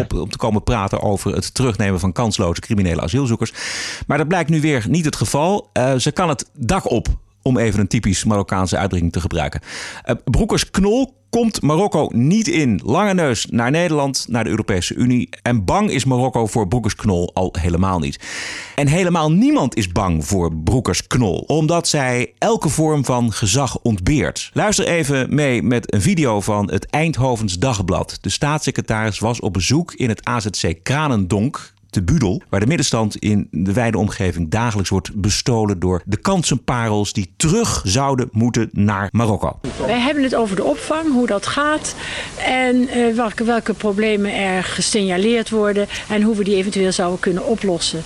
[0.00, 3.52] op, op te komen praten over het terugnemen van kansloze criminele asielzoekers.
[4.06, 5.70] Maar dat blijkt nu weer niet het geval.
[5.72, 7.08] Eh, ze kan het dak op,
[7.42, 9.60] om even een typisch Marokkaanse uitdrukking te gebruiken.
[10.02, 12.80] Eh, Broekers-Knol komt Marokko niet in.
[12.84, 15.28] Lange neus naar Nederland, naar de Europese Unie.
[15.42, 18.20] En bang is Marokko voor Broekers-Knol al helemaal niet.
[18.74, 24.50] En helemaal niemand is bang voor Broekers-Knol, omdat zij elke vorm van gezag ontbeert.
[24.52, 28.18] Luister even mee met een video van het Eindhovens Dagblad.
[28.20, 33.48] De staatssecretaris was op bezoek in het AZC Kranendonk te Budel, waar de middenstand in
[33.50, 39.58] de wijde omgeving dagelijks wordt bestolen door de kansenparels die terug zouden moeten naar Marokko.
[39.86, 41.94] Wij hebben het over de opvang, hoe dat gaat
[42.46, 47.46] en eh, welke, welke problemen er gesignaleerd worden en hoe we die eventueel zouden kunnen
[47.46, 48.02] oplossen.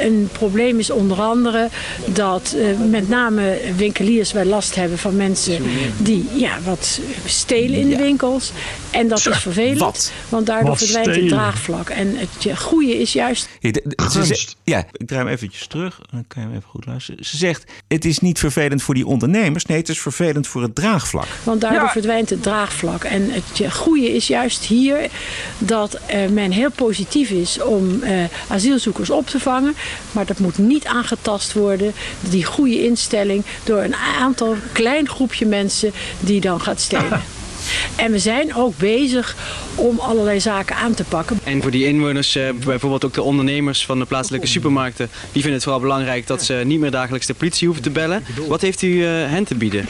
[0.00, 1.68] Een probleem is onder andere
[2.06, 5.62] dat eh, met name winkeliers wel last hebben van mensen
[5.98, 8.52] die ja, wat stelen in de winkels.
[8.90, 10.12] En dat is vervelend, wat?
[10.28, 11.88] want daardoor Wat verdwijnt het draagvlak.
[11.88, 14.48] En het goede is juist Ja, de- de- ze Gunst.
[14.50, 16.00] ze- ja, ik draai hem eventjes terug.
[16.10, 17.24] Dan kan je hem even goed luisteren.
[17.24, 19.64] Ze zegt, het is niet vervelend voor die ondernemers.
[19.66, 21.26] Nee, het is vervelend voor het draagvlak.
[21.42, 21.90] Want daardoor Ja.
[21.90, 23.04] verdwijnt het draagvlak.
[23.04, 24.98] En het goede is juist hier
[25.58, 28.12] dat eh, men heel positief is om eh,
[28.48, 29.74] asielzoekers op te vangen.
[30.12, 35.92] Maar dat moet niet aangetast worden, die goede instelling, door een aantal klein groepje mensen
[36.20, 37.22] die dan gaat stelen.
[37.96, 39.36] En we zijn ook bezig
[39.74, 41.38] om allerlei zaken aan te pakken.
[41.44, 45.52] En voor die inwoners, eh, bijvoorbeeld ook de ondernemers van de plaatselijke supermarkten, die vinden
[45.52, 48.24] het vooral belangrijk dat ze niet meer dagelijks de politie hoeven te bellen.
[48.48, 49.86] Wat heeft u eh, hen te bieden?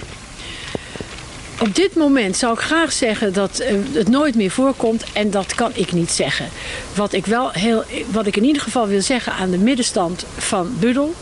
[1.60, 5.54] Op dit moment zou ik graag zeggen dat eh, het nooit meer voorkomt en dat
[5.54, 6.48] kan ik niet zeggen.
[6.94, 10.72] Wat ik, wel heel, wat ik in ieder geval wil zeggen aan de middenstand van
[10.78, 11.14] Budel,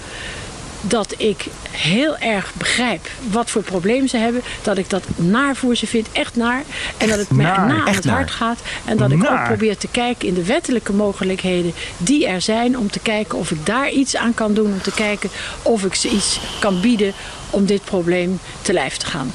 [0.81, 4.43] dat ik heel erg begrijp wat voor probleem ze hebben.
[4.63, 6.63] Dat ik dat naar voor ze vind, echt naar.
[6.97, 8.15] En dat het mij na aan het naar.
[8.15, 8.59] hart gaat.
[8.85, 12.79] En dat ik ook probeer te kijken in de wettelijke mogelijkheden die er zijn.
[12.79, 14.73] Om te kijken of ik daar iets aan kan doen.
[14.73, 15.31] Om te kijken
[15.63, 17.13] of ik ze iets kan bieden
[17.51, 19.33] om dit probleem te lijf te gaan.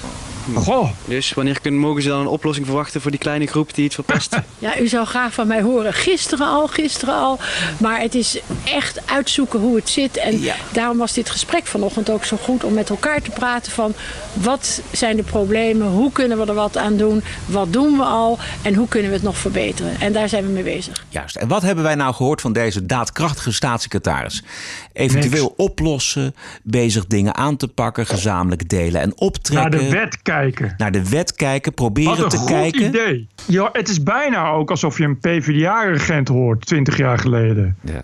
[0.56, 0.90] Goh.
[1.06, 3.94] Dus wanneer kunnen, mogen ze dan een oplossing verwachten voor die kleine groep die het
[3.94, 4.36] verpest?
[4.60, 5.94] Ja, u zou graag van mij horen.
[5.94, 7.40] Gisteren al, gisteren al.
[7.80, 10.18] Maar het is echt uitzoeken hoe het zit.
[10.18, 10.56] En Ja.
[10.72, 13.94] daarom was dit gesprek vanochtend ook zo goed om met elkaar te praten van
[14.34, 18.40] wat zijn de problemen, hoe kunnen we er wat aan doen, wat doen we al
[18.62, 20.00] en hoe kunnen we het nog verbeteren.
[20.00, 21.06] En daar zijn we mee bezig.
[21.10, 21.36] Juist.
[21.36, 24.44] En wat hebben wij nou gehoord van deze daadkrachtige staatssecretaris?
[24.94, 29.72] Eventueel oplossen, bezig dingen aan te pakken, gezamenlijk delen en Naar optrekken.
[29.72, 30.74] de wet kijken.
[30.78, 32.82] Naar de wet kijken, proberen Wat een te goed kijken.
[32.84, 33.28] idee.
[33.48, 37.78] Ja, het is bijna ook alsof je een PvdA-regent hoort 20 jaar geleden.
[37.82, 38.02] Ja.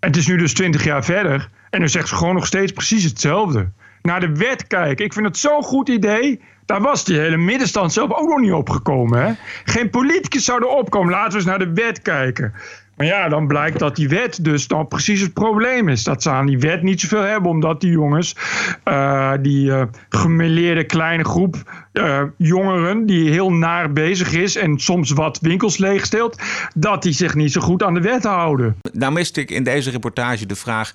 [0.00, 1.48] Het is nu dus 20 jaar verder.
[1.70, 3.68] En dan zegt ze gewoon nog steeds precies hetzelfde.
[4.02, 5.04] Naar de wet kijken.
[5.04, 6.40] Ik vind het zo'n goed idee.
[6.66, 9.26] Daar was die hele middenstand zelf ook nog niet opgekomen.
[9.26, 9.32] Hè?
[9.64, 11.10] Geen politicus zou erop komen.
[11.12, 12.52] Laten we eens naar de wet kijken.
[13.00, 16.04] Maar ja, dan blijkt dat die wet dus dan precies het probleem is.
[16.04, 18.36] Dat ze aan die wet niet zoveel hebben, omdat die jongens,
[18.84, 25.10] uh, die uh, gemeleerde kleine groep uh, jongeren, die heel naar bezig is en soms
[25.10, 26.42] wat winkels leegsteelt,
[26.74, 28.76] dat die zich niet zo goed aan de wet houden.
[28.92, 30.92] Nou miste ik in deze reportage de vraag.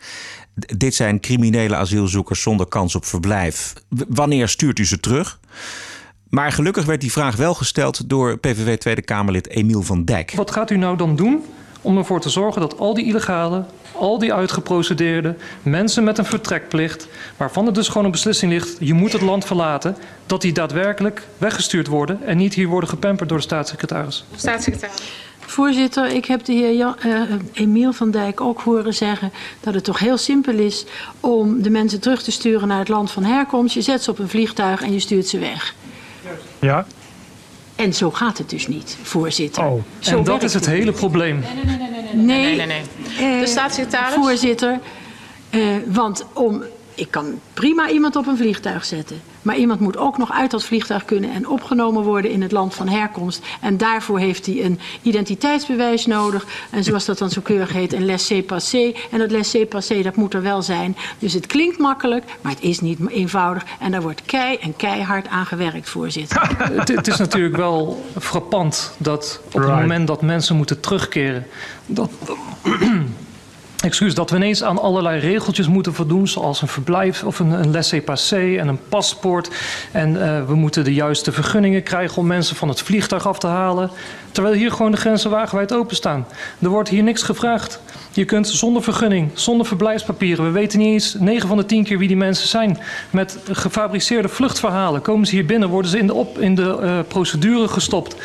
[0.56, 3.74] Dit zijn criminele asielzoekers zonder kans op verblijf.
[4.08, 5.39] Wanneer stuurt u ze terug?
[6.30, 10.34] Maar gelukkig werd die vraag wel gesteld door PVV Tweede Kamerlid Emiel van Dijk.
[10.36, 11.44] Wat gaat u nou dan doen
[11.86, 17.08] om ervoor te zorgen dat al die illegale, al die uitgeprocedeerde mensen met een vertrekplicht,
[17.38, 21.28] waarvan er dus gewoon een beslissing ligt, je moet het land verlaten, dat die daadwerkelijk
[21.38, 24.26] weggestuurd worden en niet hier worden gepamperd door de staatssecretaris?
[24.36, 25.02] Staatssecretaris.
[25.39, 27.21] Voorzitter, ik heb de heer Jan, uh,
[27.54, 30.86] Emiel van Dijk ook horen zeggen dat het toch heel simpel is
[31.19, 33.74] om de mensen terug te sturen naar het land van herkomst.
[33.74, 35.76] Je zet ze op een vliegtuig en je stuurt ze weg.
[36.60, 36.86] Ja.
[37.75, 39.65] En zo gaat het dus niet, voorzitter.
[39.65, 41.39] Oh, zo en dat is het hele probleem.
[41.39, 41.88] Nee, nee, nee.
[42.13, 42.81] nee, nee, nee,
[43.19, 43.39] nee.
[43.39, 44.15] de staatssecretaris?
[44.15, 44.79] Voorzitter,
[45.49, 46.63] uh, want om,
[46.95, 49.21] ik kan prima iemand op een vliegtuig zetten.
[49.45, 52.75] Maar iemand moet ook nog uit dat vliegtuig kunnen en opgenomen worden in het land
[52.75, 53.45] van herkomst.
[53.62, 56.45] En daarvoor heeft hij een identiteitsbewijs nodig.
[56.71, 58.95] En zoals dat dan zo keurig heet, een laissez-passer.
[59.12, 60.97] En dat laissez-passer, dat moet er wel zijn.
[61.19, 63.63] Dus het klinkt makkelijk, maar het is niet eenvoudig.
[63.79, 66.41] En daar wordt kei en keihard aan gewerkt, voorzitter.
[66.58, 71.45] het, het, is natuurlijk wel frappant dat op het moment dat mensen moeten terugkeren...
[71.86, 72.10] dat
[73.86, 77.71] excuus, dat we ineens aan allerlei regeltjes moeten voldoen, zoals een verblijf of een, een
[77.71, 79.50] laissez-passer en een paspoort.
[79.91, 83.48] En uh, we moeten de juiste vergunningen krijgen om mensen van het vliegtuig af te
[83.48, 83.89] halen.
[84.32, 86.28] Terwijl hier gewoon de grenzen wagenwijd openstaan.
[86.60, 87.80] Er wordt hier niks gevraagd.
[88.12, 91.98] Je kunt zonder vergunning, zonder verblijfspapieren, we weten niet eens 9 van de 10 keer
[91.98, 92.80] wie die mensen zijn.
[93.10, 97.00] Met gefabriceerde vluchtverhalen komen ze hier binnen, worden ze in de, op, in de uh,
[97.08, 98.15] procedure gestopt.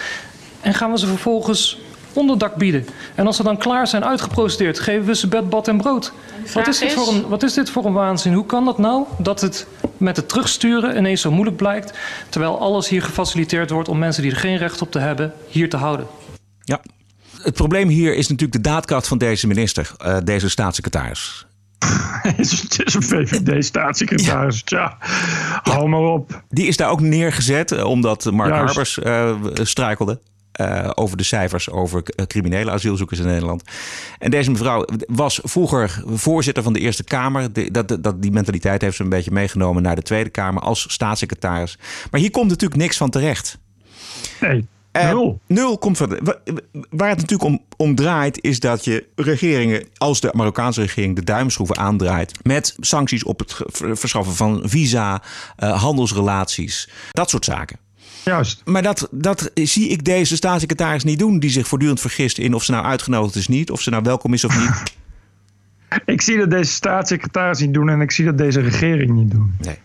[0.60, 1.78] En gaan we ze vervolgens
[2.12, 2.86] onderdak bieden.
[3.14, 6.12] En als ze dan klaar zijn uitgeprocedeerd, geven we ze bed, bad en brood.
[6.54, 8.32] Wat is, dit voor een, wat is dit voor een waanzin?
[8.32, 12.88] Hoe kan dat nou dat het met het terugsturen ineens zo moeilijk blijkt, terwijl alles
[12.88, 16.06] hier gefaciliteerd wordt om mensen die er geen recht op te hebben, hier te houden?
[16.64, 16.80] Ja.
[17.42, 21.46] Het probleem hier is natuurlijk de daadkracht van deze minister, uh, deze staatssecretaris.
[22.22, 22.38] het
[22.84, 24.62] is een VVD-staatssecretaris.
[24.64, 24.78] Ja.
[24.78, 24.96] ja,
[25.62, 26.42] hou maar op.
[26.48, 28.64] Die is daar ook neergezet omdat Mark Juist.
[28.64, 30.20] Harbers uh, struikelde.
[30.60, 33.62] Uh, over de cijfers over criminele asielzoekers in Nederland.
[34.18, 37.52] En deze mevrouw was vroeger voorzitter van de Eerste Kamer.
[37.52, 40.92] De, dat, dat, die mentaliteit heeft ze een beetje meegenomen naar de Tweede Kamer als
[40.92, 41.78] staatssecretaris.
[42.10, 43.58] Maar hier komt natuurlijk niks van terecht.
[44.40, 44.68] Nee.
[44.92, 45.40] Nul.
[45.48, 46.18] Uh, nul komt van.
[46.90, 51.24] Waar het natuurlijk om, om draait, is dat je regeringen, als de Marokkaanse regering de
[51.24, 52.32] duimschroeven aandraait.
[52.42, 55.22] met sancties op het verschaffen van visa,
[55.58, 57.78] uh, handelsrelaties, dat soort zaken.
[58.24, 58.62] Juist.
[58.64, 62.64] Maar dat, dat zie ik deze staatssecretaris niet doen, die zich voortdurend vergist in of
[62.64, 64.82] ze nou uitgenodigd is niet, of ze nou welkom is of niet.
[66.14, 69.54] ik zie dat deze staatssecretaris niet doen en ik zie dat deze regering niet doen.
[69.58, 69.78] Nee.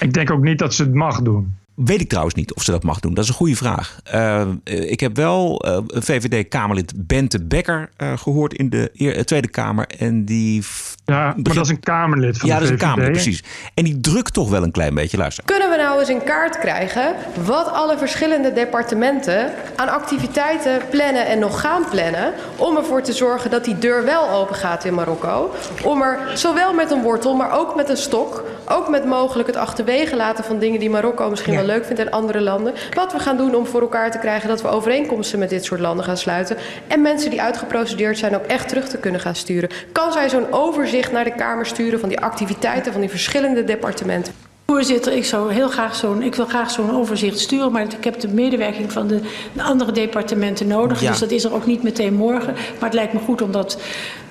[0.00, 1.56] Ik denk ook niet dat ze het mag doen.
[1.84, 3.14] Weet ik trouwens niet of ze dat mag doen.
[3.14, 4.00] Dat is een goede vraag.
[4.14, 9.86] Uh, ik heb wel uh, VVD-Kamerlid Bente Becker uh, gehoord in de Tweede Kamer.
[9.98, 10.64] En die.
[11.04, 12.82] Ja, maar dat is een Kamerlid van ja, de dat is VVD.
[12.82, 13.42] een Kamerlid, precies.
[13.74, 15.16] En die drukt toch wel een klein beetje.
[15.16, 15.44] Luister.
[15.44, 17.14] Kunnen we nou eens in kaart krijgen
[17.44, 22.32] wat alle verschillende departementen aan activiteiten plannen en nog gaan plannen.
[22.56, 25.54] om ervoor te zorgen dat die deur wel open gaat in Marokko?
[25.84, 28.44] Om er zowel met een wortel, maar ook met een stok.
[28.68, 31.58] ook met mogelijk het achterwege laten van dingen die Marokko misschien ja.
[31.58, 32.74] wel leuk vindt en andere landen.
[32.94, 35.80] Wat we gaan doen om voor elkaar te krijgen dat we overeenkomsten met dit soort
[35.80, 36.56] landen gaan sluiten.
[36.86, 39.70] En mensen die uitgeprocedeerd zijn ook echt terug te kunnen gaan sturen.
[39.92, 44.32] Kan zij zo'n overzicht naar de Kamer sturen van die activiteiten van die verschillende departementen?
[44.66, 48.20] Voorzitter, ik, zou heel graag zo'n, ik wil graag zo'n overzicht sturen, maar ik heb
[48.20, 49.20] de medewerking van de,
[49.52, 51.00] de andere departementen nodig.
[51.00, 51.10] Ja.
[51.10, 52.52] Dus dat is er ook niet meteen morgen.
[52.52, 53.78] Maar het lijkt me goed om dat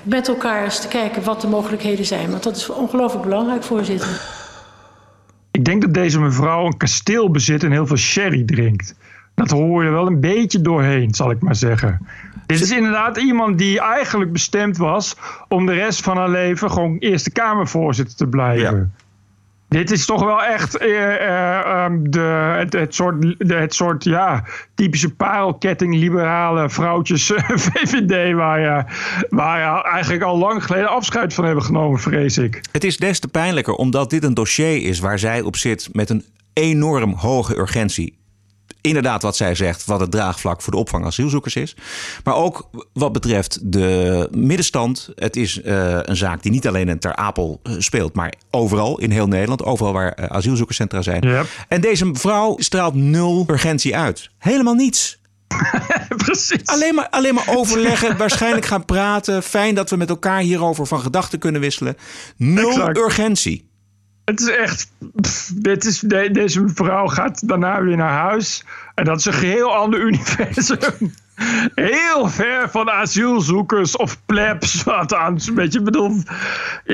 [0.03, 2.31] met elkaar eens te kijken wat de mogelijkheden zijn.
[2.31, 4.21] Want dat is ongelooflijk belangrijk, voorzitter.
[5.57, 8.95] Ik denk dat deze mevrouw een kasteel bezit en heel veel sherry drinkt.
[9.35, 12.07] Dat hoor je wel een beetje doorheen, zal ik maar zeggen.
[12.45, 15.15] Dit is inderdaad iemand die eigenlijk bestemd was
[15.47, 18.77] om de rest van haar leven gewoon Eerste Kamervoorzitter te blijven.
[18.77, 19.05] Ja.
[19.69, 22.19] Dit is toch wel echt uh, uh, um, de,
[22.69, 24.43] het, soort, de, het soort ja,
[24.75, 27.31] typische parelketting liberale vrouwtjes
[27.65, 28.83] VVD waar je,
[29.29, 32.61] waar eigenlijk al lang geleden afscheid van hebben genomen, vrees ik.
[32.71, 36.09] Het is des te pijnlijker omdat dit een dossier is waar zij op zit met
[36.09, 38.17] een enorm hoge urgentie
[38.81, 41.75] inderdaad wat zij zegt, wat het draagvlak voor de opvang asielzoekers is.
[42.23, 45.09] Maar ook wat betreft de middenstand.
[45.15, 49.11] Het is uh, een zaak die niet alleen in Ter Apel speelt, maar overal in
[49.11, 49.63] heel Nederland.
[49.63, 51.21] Overal waar uh, asielzoekerscentra zijn.
[51.27, 51.47] Yep.
[51.67, 54.29] En deze vrouw straalt nul urgentie uit.
[54.37, 55.19] Helemaal niets.
[56.25, 56.65] Precies.
[56.65, 59.43] Alleen maar, alleen maar overleggen, waarschijnlijk gaan praten.
[59.43, 61.97] Fijn dat we met elkaar hierover van gedachten kunnen wisselen.
[62.37, 62.97] Nul Exact.
[62.97, 63.69] urgentie.
[64.27, 64.91] Het is echt.
[65.21, 68.63] pff, dit is, de- deze mevrouw gaat daarna weer naar huis.
[68.95, 71.13] En dat is een geheel ander universum.
[71.75, 74.83] Heel ver van asielzoekers of plebs.
[74.83, 75.39] Wat aan.
[75.47, 76.21] Een beetje bedoel.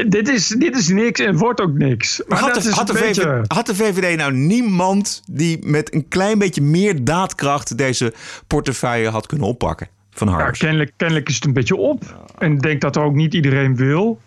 [0.07, 2.21] Dit is, dit is niks en wordt ook niks.
[2.27, 5.23] Maar had, dat de, is had, de een beetje- VVD, had de VVD nou niemand
[5.31, 8.13] die met een klein beetje meer daadkracht deze
[8.47, 12.03] portefeuille had kunnen oppakken van Ja, kennelijk, kennelijk is het een beetje op.
[12.37, 14.19] En ik denk dat ook niet iedereen wil.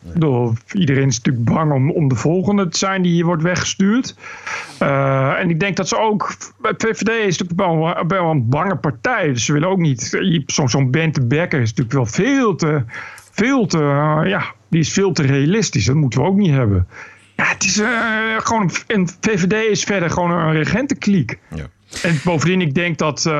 [0.72, 4.14] Iedereen is natuurlijk bang om, om de volgende te zijn die hier wordt weggestuurd.
[4.78, 6.34] Eh, en ik denk dat ze ook.
[6.60, 9.32] VVD is natuurlijk wel, wel een bange partij.
[9.32, 10.18] Dus ze willen ook niet.
[10.46, 12.84] Zo'n zo'n Bente Bekker is natuurlijk wel veel te.
[13.30, 15.84] Veel te eh, ja, die is veel te realistisch.
[15.84, 16.88] Dat moeten we ook niet hebben.
[17.36, 17.88] Ja, het is eh,
[18.38, 18.70] gewoon.
[18.86, 21.38] En VVD is verder gewoon een regentenkliek.
[22.02, 23.30] En bovendien, ik denk dat.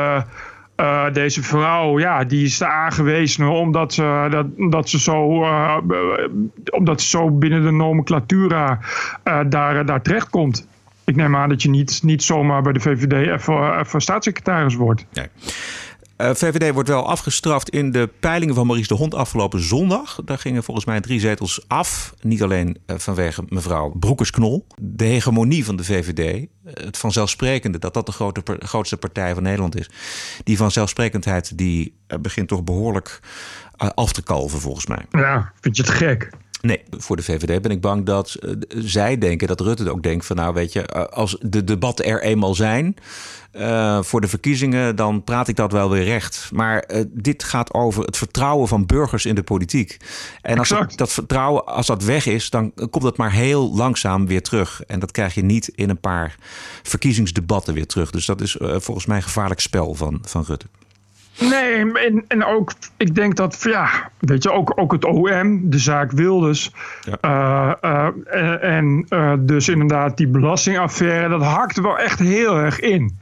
[0.76, 5.76] Eh, deze vrouw, ja, die is er aangewezen omdat ze, dat, omdat ze, zo, eh,
[6.70, 8.78] omdat ze zo binnen de nomenclatura
[9.22, 10.68] eh, daar, daar terecht komt.
[11.04, 15.06] Ik neem aan dat je niet, niet zomaar bij de VVD even staatssecretaris wordt.
[16.16, 20.20] Eh, VVD wordt wel afgestraft in de peilingen van Maurice de Hond afgelopen zondag.
[20.24, 22.14] Daar gingen volgens mij drie zetels af.
[22.20, 24.66] Niet alleen eh, vanwege mevrouw Broekers-Knol.
[24.80, 29.78] De hegemonie van de VVD, eh, het vanzelfsprekende dat dat de grootste partij van Nederland
[29.78, 29.90] is.
[30.44, 33.20] Die vanzelfsprekendheid die begint toch behoorlijk
[33.76, 35.06] eh, af te kalven volgens mij.
[35.10, 36.30] Ja, vind je het gek?
[36.60, 40.26] Nee, voor de VVD ben ik bang dat eh, zij denken, dat Rutte ook denkt
[40.26, 42.96] van nou weet je, eh, als de debatten er eenmaal zijn
[43.50, 46.48] eh, voor de verkiezingen, dan praat ik dat wel weer recht.
[46.52, 49.96] Maar dit gaat over het vertrouwen van burgers in de politiek.
[50.42, 54.26] En als dat, dat vertrouwen, als dat weg is, dan komt dat maar heel langzaam
[54.26, 54.82] weer terug.
[54.86, 56.36] En dat krijg je niet in een paar
[56.82, 58.10] verkiezingsdebatten weer terug.
[58.10, 60.66] Dus dat is volgens mij een gevaarlijk spel van, van Rutte.
[61.38, 65.78] Nee, en, en ook, ik denk dat, ja, weet je, ook, ook het OM, de
[65.78, 66.70] zaak Wilders.
[67.20, 72.80] eh, eh, en en, eh, dus inderdaad die belastingaffaire, dat hakt wel echt heel erg
[72.80, 73.18] in.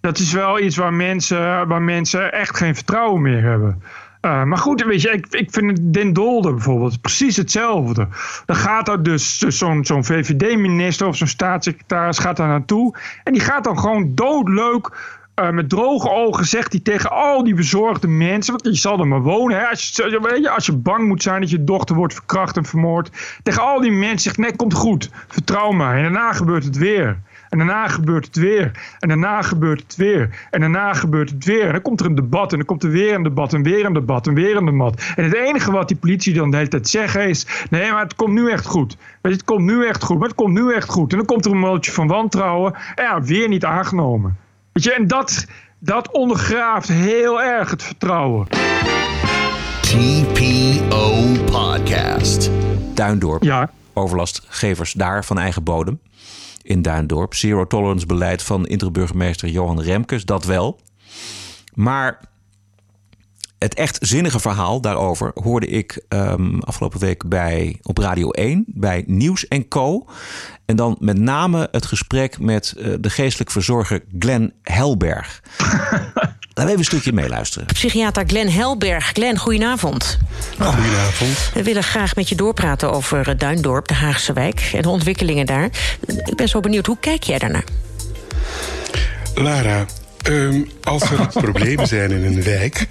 [0.00, 3.82] Dat is wel iets waar mensen, waar mensen echt geen vertrouwen meer hebben.
[4.20, 8.08] Maar goed, weet je, ik, ik vind het Den Dolder bijvoorbeeld precies hetzelfde.
[8.46, 12.96] Dan gaat er dus dus zo'n zo'n VVD-minister of zo'n staatssecretaris gaat daar naartoe.
[13.24, 14.90] En die gaat dan gewoon doodleuk
[15.38, 18.52] eh, met droge ogen zegt hij tegen al die bezorgde mensen.
[18.52, 19.58] Want je zal er maar wonen.
[19.58, 19.66] Hè?
[19.66, 22.64] Als, je, weet je, als je bang moet zijn dat je dochter wordt verkracht en
[22.64, 23.38] vermoord.
[23.42, 25.10] Tegen al die mensen zegt: nee, komt goed.
[25.28, 25.96] Vertrouw mij.
[25.96, 27.18] En daarna gebeurt het weer.
[27.48, 28.70] En daarna gebeurt het weer.
[28.98, 30.46] En daarna gebeurt het weer.
[30.50, 31.66] En daarna gebeurt het weer.
[31.66, 32.50] En dan komt er een debat.
[32.50, 33.52] En dan komt er weer een debat.
[33.52, 34.26] En weer een debat.
[34.26, 35.12] En weer een debat.
[35.16, 38.14] En het enige wat die politie dan de hele tijd zeggen is: nee, maar het
[38.14, 38.96] komt nu echt goed.
[39.22, 40.18] Het komt nu echt goed.
[40.18, 41.10] Maar het komt nu echt goed.
[41.10, 42.74] En dan komt er een mootje van wantrouwen.
[42.94, 44.46] En ja, weer niet aangenomen.
[44.78, 45.46] Weet je, en dat,
[45.78, 48.46] dat ondergraaft heel erg het vertrouwen.
[49.80, 52.50] TPO Podcast.
[52.94, 53.42] Duindorp.
[53.42, 53.70] Ja.
[53.92, 56.00] Overlastgevers daar van eigen bodem.
[56.62, 57.34] In Duindorp.
[57.34, 60.80] Zero tolerance beleid van interburgemeester Johan Remkes, dat wel.
[61.74, 62.20] Maar
[63.58, 69.04] het echt zinnige verhaal daarover hoorde ik ehm, afgelopen week bij, op Radio 1 bij
[69.06, 70.06] Nieuws en Co.
[70.66, 75.42] En dan met name het gesprek met eh, de geestelijk verzorger Glenn Helberg.
[76.58, 77.66] Laten we even een stukje meeluisteren.
[77.66, 79.10] Psychiater Glenn Helberg.
[79.12, 80.18] Glenn, goedenavond.
[80.58, 81.50] Goedenavond.
[81.54, 84.70] We willen graag met je doorpraten over eh, Duindorp, de Haagse wijk...
[84.74, 85.70] en de ontwikkelingen daar.
[86.06, 87.64] Ik ben zo benieuwd, hoe kijk jij daarnaar?
[89.34, 89.86] Lara,
[90.22, 92.86] ehm, als er problemen zijn in een wijk,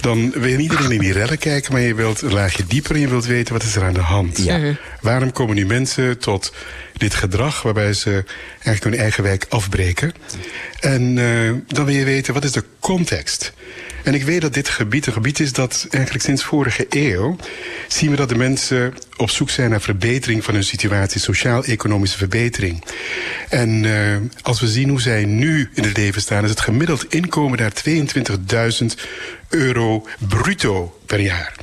[0.00, 2.94] dan wil je niet alleen in die rellen kijken, maar je wilt een laagje dieper
[2.94, 4.44] en je wilt weten wat is er aan de hand.
[4.44, 4.76] Ja.
[5.00, 6.54] Waarom komen nu mensen tot
[6.96, 10.12] dit gedrag waarbij ze eigenlijk hun eigen wijk afbreken?
[10.80, 13.52] En eh, dan wil je weten wat is de context.
[14.04, 17.36] En ik weet dat dit gebied een gebied is dat eigenlijk sinds vorige eeuw
[17.88, 22.84] zien we dat de mensen op zoek zijn naar verbetering van hun situatie, sociaal-economische verbetering.
[23.48, 27.14] En uh, als we zien hoe zij nu in het leven staan, is het gemiddeld
[27.14, 28.86] inkomen daar 22.000
[29.48, 31.54] euro bruto per jaar.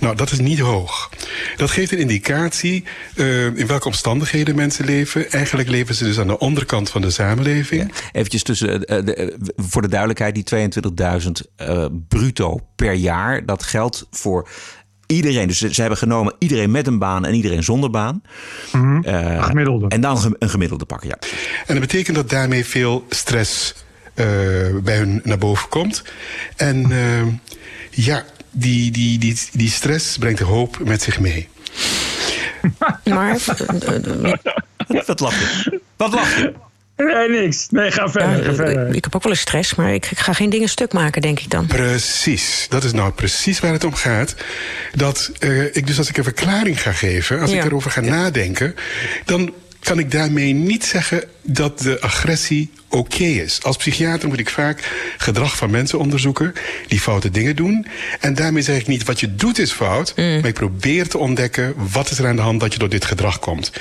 [0.00, 1.10] Nou, dat is niet hoog.
[1.56, 2.84] Dat geeft een indicatie
[3.14, 5.30] uh, in welke omstandigheden mensen leven.
[5.30, 7.82] Eigenlijk leven ze dus aan de onderkant van de samenleving.
[7.82, 10.70] Ja, eventjes tussen, de, voor de duidelijkheid, die
[11.22, 11.30] 22.000
[11.60, 14.48] uh, bruto per jaar, dat geldt voor
[15.08, 15.48] iedereen.
[15.48, 18.22] Dus ze hebben genomen iedereen met een baan en iedereen zonder baan.
[18.72, 19.42] Mm -hmm.
[19.42, 19.88] gemiddelde.
[19.88, 21.18] En dan een gemiddelde pakken, ja.
[21.66, 23.74] En dat betekent dat daarmee veel stress
[24.14, 24.24] uh,
[24.82, 26.02] bij hun naar boven komt.
[26.56, 27.22] En uh,
[27.90, 31.48] ja, die, die, die, die stress brengt de hoop met zich mee.
[33.04, 33.38] Maar.
[35.06, 35.80] Wat lach je?
[35.96, 36.52] Wat lach je?
[37.06, 37.66] Nee, niks.
[37.70, 38.44] Nee, ga verder.
[38.44, 38.94] ga verder.
[38.94, 41.40] Ik heb ook wel eens stress, maar ik, ik ga geen dingen stuk maken, denk
[41.40, 41.66] ik dan.
[41.66, 44.34] Precies, dat is nou precies waar het om gaat.
[44.94, 47.58] Dat eh, ik dus als ik een verklaring ga geven, als Ja.
[47.58, 48.74] ik erover ga nadenken,
[49.24, 53.62] dan kan ik daarmee niet zeggen dat de agressie oké is.
[53.62, 56.52] Als psychiater moet ik vaak gedrag van mensen onderzoeken
[56.86, 57.86] die foute dingen doen.
[58.20, 61.74] En daarmee zeg ik niet wat je doet is fout, maar ik probeer te ontdekken
[61.76, 63.72] wat is er aan de hand dat je door dit gedrag komt.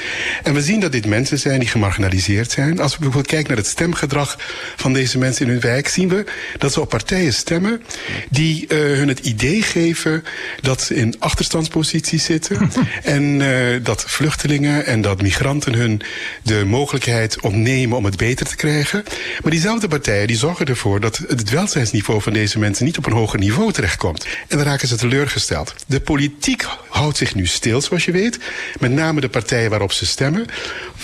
[0.43, 2.79] En we zien dat dit mensen zijn die gemarginaliseerd zijn.
[2.79, 4.35] Als we bijvoorbeeld kijken naar het stemgedrag
[4.75, 6.23] van deze mensen in hun wijk, zien we
[6.57, 7.81] dat ze op partijen stemmen
[8.29, 10.23] die eh, hun het idee geven
[10.61, 12.71] dat ze in achterstandsposities zitten.
[13.03, 16.01] en eh, dat vluchtelingen en dat migranten hun
[16.43, 18.96] de mogelijkheid ontnemen om het beter te krijgen.
[19.41, 23.13] Maar diezelfde partijen die zorgen ervoor dat het welzijnsniveau van deze mensen niet op een
[23.13, 24.25] hoger niveau terechtkomt.
[24.47, 25.75] En dan raken ze teleurgesteld.
[25.87, 28.39] De politiek houdt zich nu stil, zoals je weet.
[28.79, 30.45] Met name de partijen waarop ze stemmen.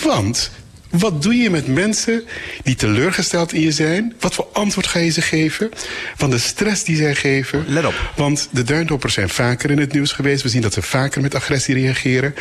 [0.02, 0.50] Want
[0.98, 2.24] wat doe je met mensen
[2.62, 4.14] die teleurgesteld in je zijn?
[4.20, 5.70] Wat voor antwoord ga je ze geven?
[6.16, 7.64] Van de stress die zij geven.
[7.68, 8.12] Let op.
[8.16, 10.42] Want de duindoppers zijn vaker in het nieuws geweest.
[10.42, 12.34] We zien dat ze vaker met agressie reageren.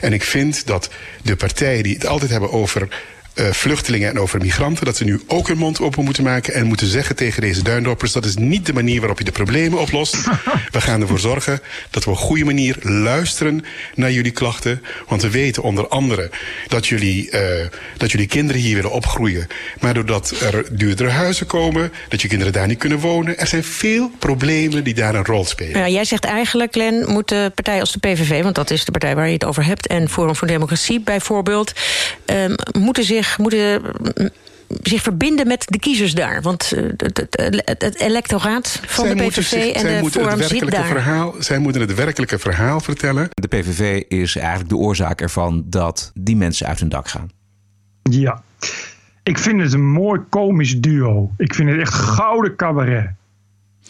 [0.00, 0.90] En ik vind dat
[1.22, 2.88] de partijen die het altijd hebben over
[3.36, 4.84] eh, vluchtelingen en over migranten...
[4.84, 8.12] dat ze nu ook hun mond open moeten maken en moeten zeggen tegen deze duindoppers...
[8.12, 10.16] dat is niet de manier waarop je de problemen oplost.
[10.76, 11.60] We gaan ervoor zorgen
[11.90, 13.64] dat we op een goede manier luisteren
[13.94, 14.82] naar jullie klachten.
[15.08, 16.30] Want we weten onder andere
[16.68, 17.66] dat jullie, eh,
[17.96, 19.46] dat jullie kinderen hier willen opgroeien.
[19.80, 23.38] Maar doordat er duurdere huizen komen, dat je kinderen daar niet kunnen wonen...
[23.38, 25.78] er zijn veel problemen die daar een rol spelen.
[25.78, 28.42] Ja, jij zegt eigenlijk, Len, moeten partijen als de PVV...
[28.42, 29.86] want dat is de partij waar je het over hebt...
[29.86, 31.72] en Forum voor Democratie bijvoorbeeld...
[32.24, 34.28] ehm, moeten, zich, moeten mm,
[34.82, 36.42] zich verbinden met de kiezers daar.
[36.42, 40.20] Want eh, het, het, het- het electoraat van Zij de PVV zich- en de moeten
[40.20, 40.86] het Forum zit werkelijke daar.
[41.02, 43.28] Verhaal, zij moeten het werkelijke verhaal vertellen.
[43.30, 47.30] De PVV is eigenlijk de oorzaak ervan dat die mensen uit hun dak gaan.
[48.02, 48.42] Ja.
[49.22, 51.30] Ik vind het een mooi komisch duo.
[51.36, 53.10] Ik vind het echt gouden cabaret.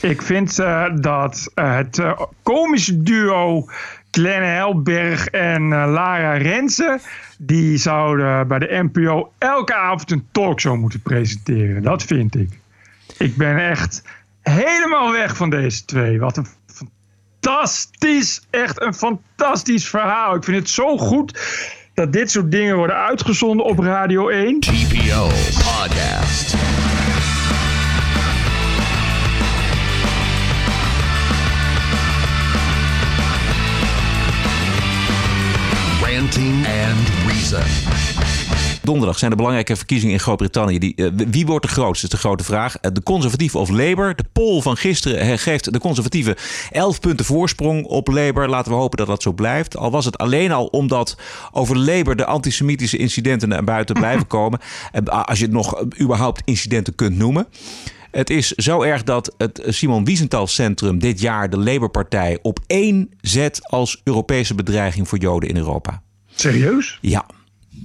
[0.01, 3.69] Ik vind eh, dat eh, het eh, komische duo
[4.17, 7.01] Glenn Helberg en eh, Lara Rensen...
[7.39, 11.83] die zouden bij de NPO elke avond een talkshow moeten presenteren.
[11.83, 12.59] Dat vind ik.
[13.19, 14.03] Ik ben echt
[14.43, 16.21] helemaal weg van deze twee.
[16.21, 16.47] Wat een
[17.41, 20.35] fantastisch, echt een fantastisch verhaal.
[20.35, 21.41] Ik vind het zo goed
[21.95, 24.61] dat dit soort dingen worden uitgezonden op Radio 1.
[24.61, 26.86] TPO Podcast.
[36.37, 37.63] And Reason.
[38.83, 40.79] Donderdag zijn de belangrijke verkiezingen in Groot-Brittannië.
[40.79, 42.77] Die, eh, wie wordt de grootste, is de grote vraag.
[42.77, 44.17] Eh, de conservatieven of Labour?
[44.17, 46.35] De poll van gisteren eh, geeft de conservatieven
[46.71, 48.49] 11 punten voorsprong op Labour.
[48.49, 49.77] Laten we hopen dat dat zo blijft.
[49.77, 51.19] Al was het alleen al omdat
[51.53, 54.61] over Labour de antisemitische incidenten naar buiten blijven komen.
[55.05, 57.47] Als je het nog überhaupt incidenten kunt noemen.
[58.11, 63.11] Het is zo erg dat het Simon Wiesenthal Centrum dit jaar de Labour-partij op één
[63.21, 66.05] zet als Europese bedreiging voor Joden in Europa.
[66.41, 66.99] Serieus?
[67.01, 67.27] Ja.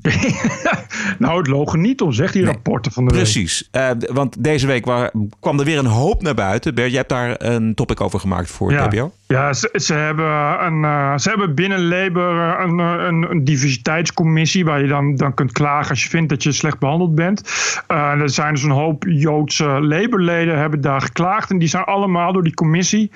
[1.20, 3.22] nou, het logen niet om, zegt die rapporten van de week.
[3.22, 3.68] Precies.
[3.72, 6.76] Eh, want deze week waar, kwam er weer een hoop naar buiten.
[6.76, 9.14] Bert, jij hebt daar een topic over gemaakt voor Ja, TPO.
[9.32, 13.43] Ja ze, ze, hebben een, eh, ze hebben binnen Labour eh, een, eh, een, een
[13.43, 17.49] diversiteitscommissie waar je dan, dan kunt klagen als je vindt dat je slecht behandeld bent.
[17.88, 22.43] Er zijn dus een hoop Joodse Labour-leden hebben daar geklaagd en die zijn allemaal door
[22.43, 23.11] die commissie.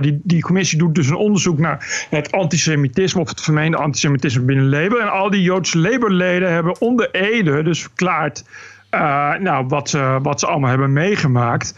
[0.00, 4.68] die, die commissie doet dus een onderzoek naar het antisemitisme of het vermeende antisemitisme binnen
[4.68, 5.00] Labour.
[5.00, 8.44] En al die Joodse Labour-leden hebben onder Ede dus verklaard
[9.40, 11.74] nou, wat, ze, wat ze allemaal hebben meegemaakt.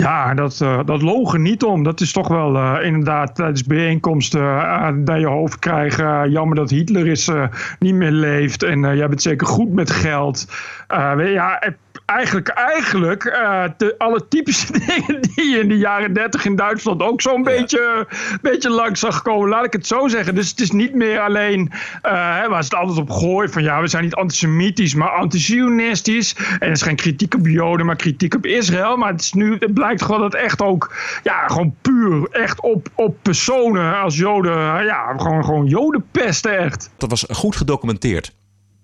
[0.00, 1.82] Ja, dat, eh, dat logen niet om.
[1.82, 6.04] Dat is toch wel eh, inderdaad tijdens bijeenkomsten uh, je hoofd krijgen.
[6.04, 7.44] Uh, jammer dat Hitler is, uh,
[7.78, 8.62] niet meer leeft.
[8.62, 10.46] En uh, jij bent zeker goed met geld.
[10.88, 11.62] Uh, ja,
[12.10, 13.22] eigenlijk, eigenlijk
[13.76, 17.42] de, alle typische dingen die je in de jaren dertig in Duitsland ook zo'n ja.
[17.42, 18.06] beetje,
[18.42, 19.48] beetje langs zag komen.
[19.48, 20.34] Laat ik het zo zeggen.
[20.34, 22.12] Dus het is niet meer alleen uh,
[22.46, 26.36] waar ze het altijd op gooien van ja, we zijn niet antisemitisch, maar antizionistisch.
[26.36, 28.96] En het is geen kritiek op Joden, maar kritiek op Israël.
[28.96, 32.88] Maar het, is nu, het blijkt gewoon dat echt ook, ja, gewoon puur echt op,
[32.94, 36.90] op personen als Joden, ja, gewoon, gewoon Joden pesten echt.
[36.96, 38.38] Dat was goed gedocumenteerd.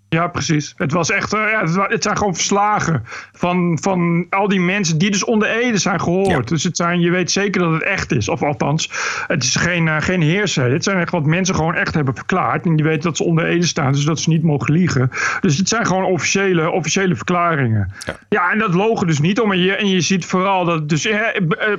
[0.09, 0.75] Ja, precies.
[0.77, 3.03] Het was echt, uh, ja, het, zijn gewoon verslagen
[3.33, 6.31] van, van al die mensen die dus onder Ede zijn gehoord.
[6.31, 6.41] Ja.
[6.41, 8.29] Dus het zijn, je weet zeker dat het echt is.
[8.29, 8.91] Of althans,
[9.27, 10.73] het is geen, uh, geen heerser.
[10.73, 12.67] Het zijn echt wat mensen gewoon echt hebben verklaard.
[12.67, 15.11] En die weten dat ze onder Ede staan, dus dat ze niet mogen liegen.
[15.41, 17.93] Dus het zijn gewoon officiële, officiële verklaringen.
[18.07, 18.17] Ja.
[18.29, 19.53] ja, en dat logen dus niet om.
[19.53, 21.21] En je, en je ziet vooral dat, dus uh,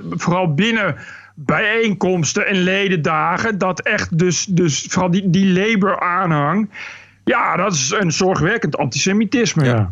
[0.09, 0.95] vooral binnen
[1.39, 6.69] bijeenkomsten en ledendagen, dat echt dus, dus vooral die, die Labour-aanhang.
[7.27, 9.65] Ja, dat is een zorgwekkend antisemitisme.
[9.65, 9.87] Ja.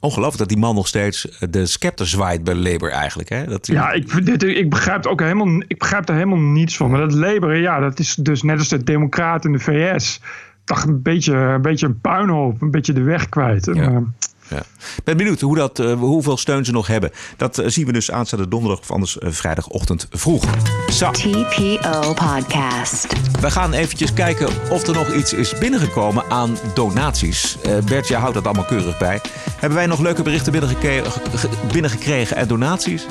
[0.00, 3.28] Ongelooflijk dat die man nog steeds eh, de scepter zwaait bij Labour eigenlijk.
[3.28, 3.44] Hè?
[3.44, 6.90] Dat, Ja, ik, dit, ik, begrijp er ook helemaal, ik begrijp er helemaal niets van.
[6.90, 10.20] Maar dat Labour, ja, dat is dus net als de Democraten in de VS.
[10.64, 13.68] Toch een beetje, een beetje een puinhoop, een beetje de weg kwijt.
[13.68, 14.02] En, Ja.
[14.50, 14.58] Ja.
[14.96, 17.10] Ik ben benieuwd hoe dat, eh, hoeveel steun ze nog hebben.
[17.36, 20.44] Dat eh, zien we dus aanstaande donderdag of anders eh, vrijdagochtend vroeg.
[20.92, 23.06] Zo, TPO Podcast.
[23.40, 27.56] we gaan eventjes kijken of er nog iets is binnengekomen aan donaties.
[27.84, 29.20] Bert, jij houdt dat allemaal keurig bij.
[29.50, 33.06] Hebben wij nog leuke berichten ge- binnengekregen en donaties?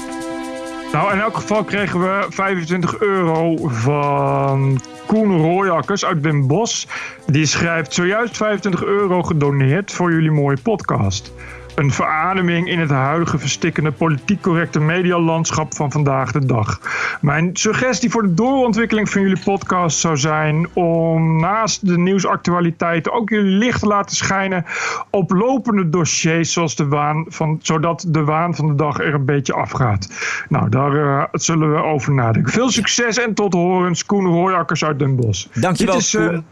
[0.97, 6.85] Nou, in elk geval kregen we 25 euro van Koen Rooijakkers uit Den Bosch.
[7.25, 11.33] Die schrijft zojuist 25 euro gedoneerd voor jullie mooie podcast.
[11.77, 16.79] Een verademing in het huidige verstikkende politiek correcte medialandschap van vandaag de dag.
[17.21, 23.29] Mijn suggestie voor de doorontwikkeling van jullie podcast zou zijn om naast de nieuwsactualiteiten ook
[23.29, 24.65] jullie licht te laten schijnen
[25.09, 29.25] op lopende dossiers zoals de waan van, zodat de waan van de dag er een
[29.25, 30.09] beetje afgaat.
[30.49, 32.51] Nou, daar eh, zullen we over nadenken.
[32.51, 35.47] Veel succes en tot horens, Koen Rooijakkers uit Den Bosch.
[35.53, 36.45] Dankjewel, Dit is eh, Koen.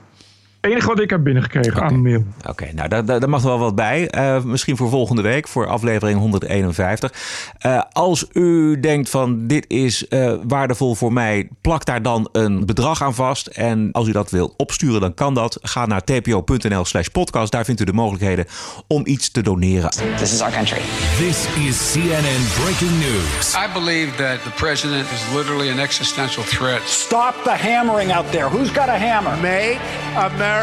[0.65, 2.23] Het enige wat ik heb binnengekregen aan de mail.
[2.49, 4.09] Oké, nou daar, daar, mag er wel wat bij.
[4.09, 7.13] Eh, misschien voor volgende week, voor aflevering 151.
[7.59, 12.65] Eh, als u denkt van dit is eh, waardevol voor mij, plak daar dan een
[12.65, 13.47] bedrag aan vast.
[13.47, 15.57] En als u dat wilt opsturen, dan kan dat.
[15.61, 17.51] Ga naar tpo.nl slash podcast.
[17.51, 18.45] Daar vindt u de mogelijkheden
[18.87, 19.89] om iets te doneren.
[20.17, 20.81] This is our country.
[21.17, 23.55] This is CNN breaking news.
[23.55, 26.81] I believe that the president is literally an existential threat.
[26.85, 28.49] Stop the hammering out there.
[28.49, 29.37] Who's got a hammer?
[29.41, 29.77] Make
[30.15, 30.54] America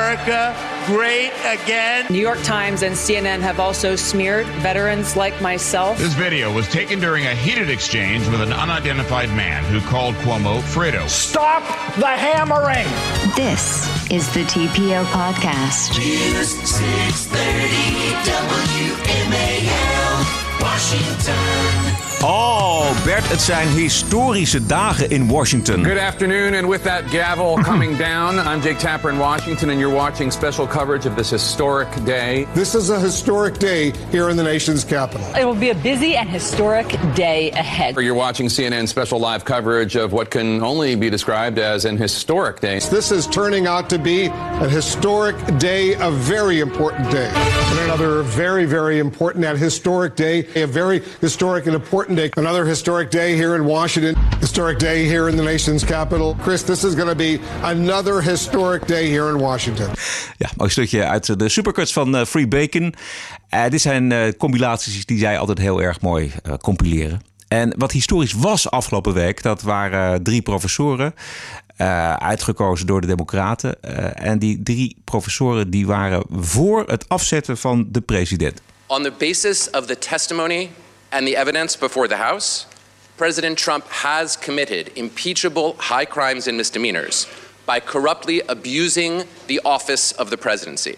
[0.86, 2.06] great again.
[2.10, 5.98] New York Times and CNN have also smeared veterans like myself.
[5.98, 10.60] This video was taken during a heated exchange with an unidentified man who called Cuomo
[10.60, 11.08] Fredo.
[11.08, 11.62] Stop
[11.96, 12.86] the hammering.
[13.36, 15.98] This is the TPO Podcast.
[15.98, 18.12] News 630
[19.28, 20.24] WMAL,
[20.60, 21.91] Washington.
[22.24, 25.84] Oh, Bert, het zijn historische dagen in Washington.
[25.84, 29.94] Good afternoon, and with that gavel coming down, I'm Jake Tapper in Washington, and you're
[29.94, 32.46] watching special coverage of this historic day.
[32.54, 35.26] This is a historic day here in the nation's capital.
[35.34, 37.96] It will be a busy and historic day ahead.
[37.96, 42.60] You're watching CNN special live coverage of what can only be described as an historic
[42.60, 42.78] day.
[42.78, 47.30] This is turning out to be a historic day, a very important day.
[47.34, 52.28] And another very, very important and historic day, a very historic and important day.
[52.34, 56.36] Another historic day here in Washington, historic day here in the nation's capital.
[56.42, 59.88] Chris, this is going to be another historic day here in Washington.
[60.38, 62.94] Ja, mooi stukje uit de supercuts van eh, Free Bacon.
[63.48, 67.20] Eh, dit zijn eh, compilaties die zij altijd heel erg mooi eh, compileren.
[67.48, 71.14] En wat historisch was afgelopen week, dat waren eh, drie professoren.
[71.76, 73.82] eh, uitgekozen door de Democraten.
[73.82, 78.60] Eh, en die drie professoren die waren voor het afzetten van de president.
[78.86, 80.70] On the basis of the testimony
[81.12, 82.66] and the evidence before the House,
[83.18, 87.26] President Trump has committed impeachable high crimes and misdemeanors
[87.66, 90.96] by corruptly abusing the office of the presidency.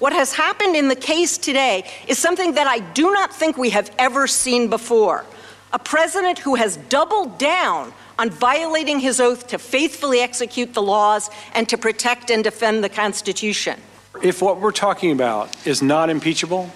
[0.00, 3.70] What has happened in the case today is something that I do not think we
[3.70, 5.24] have ever seen before.
[5.72, 11.30] A president who has doubled down on violating his oath to faithfully execute the laws
[11.54, 13.80] and to protect and defend the Constitution.
[14.22, 16.70] If what we're talking about is not impeachable,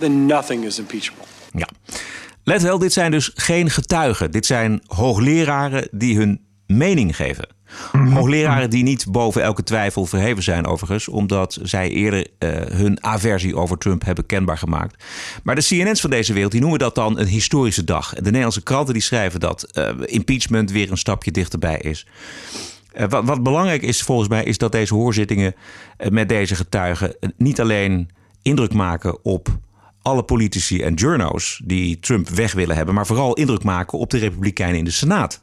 [0.00, 1.23] then nothing is impeachable.
[1.54, 1.68] Ja.
[2.44, 4.30] Let wel, dit zijn dus geen getuigen.
[4.30, 7.48] Dit zijn hoogleraren die hun mening geven.
[7.92, 13.56] Hoogleraren die niet boven elke twijfel verheven zijn, overigens, omdat zij eerder eh, hun aversie
[13.56, 15.04] over Trump hebben kenbaar gemaakt.
[15.42, 18.14] Maar de CNN's van deze wereld die noemen dat dan een historische dag.
[18.14, 22.06] De Nederlandse kranten die schrijven dat eh, impeachment weer een stapje dichterbij is.
[22.92, 25.54] Eh, wat, wat belangrijk is volgens mij, is dat deze hoorzittingen
[26.08, 28.10] met deze getuigen niet alleen
[28.42, 29.58] indruk maken op
[30.04, 34.18] alle politici en journo's die Trump weg willen hebben, maar vooral indruk maken op de
[34.18, 35.40] Republikeinen in de Senaat.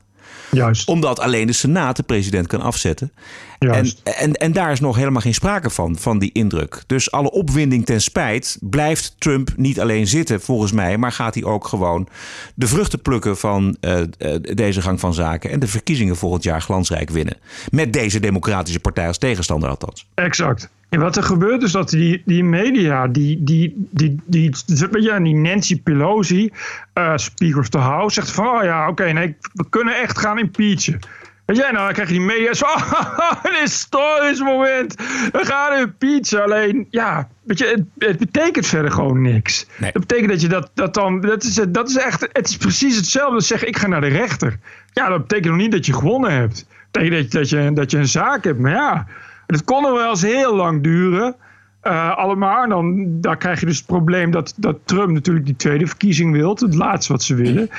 [0.51, 0.87] Juist.
[0.87, 3.11] Omdat alleen de Senaat de president kan afzetten.
[3.59, 6.83] En, en, en daar is nog helemaal geen sprake van, van die indruk.
[6.87, 11.43] Dus alle opwinding ten spijt blijft Trump niet alleen zitten, volgens mij, maar gaat hij
[11.43, 12.07] ook gewoon
[12.55, 14.07] de vruchten plukken van eh, eh,
[14.41, 17.37] deze gang van zaken en de verkiezingen volgend jaar glansrijk winnen.
[17.69, 20.07] Met deze Democratische Partij als tegenstander althans.
[20.13, 20.69] Exact.
[20.91, 24.55] En wat er gebeurt is dat die, die media, die, die, die, die,
[24.91, 26.51] je, die Nancy Pelosi,
[26.93, 30.39] eh, Speaker of the House, zegt van, oh ja, oké, nee, we kunnen echt gaan
[30.39, 30.99] impeachen.
[31.45, 32.65] Weet je, en dan krijg je die media zo,
[33.43, 34.95] een historisch moment,
[35.31, 36.43] we gaan impeachen.
[36.43, 39.67] Alleen, ja, weet je, het, het betekent verder gewoon niks.
[39.79, 42.95] Dat betekent dat je dat, dat dan, dat is, dat is echt, het is precies
[42.95, 44.59] hetzelfde als zeggen, ik ga naar de rechter.
[44.93, 46.65] Ja, dat betekent nog niet dat je gewonnen hebt.
[46.91, 49.07] Dat betekent dat je, dat je, dat je een zaak hebt, maar ja...
[49.51, 51.35] Het kon nog wel eens heel lang duren.
[51.83, 52.63] uh, allemaal.
[52.63, 56.31] En dan daar krijg je dus het probleem dat, dat Trump natuurlijk die tweede verkiezing
[56.33, 56.49] wil.
[56.49, 57.69] Het laatste wat ze willen.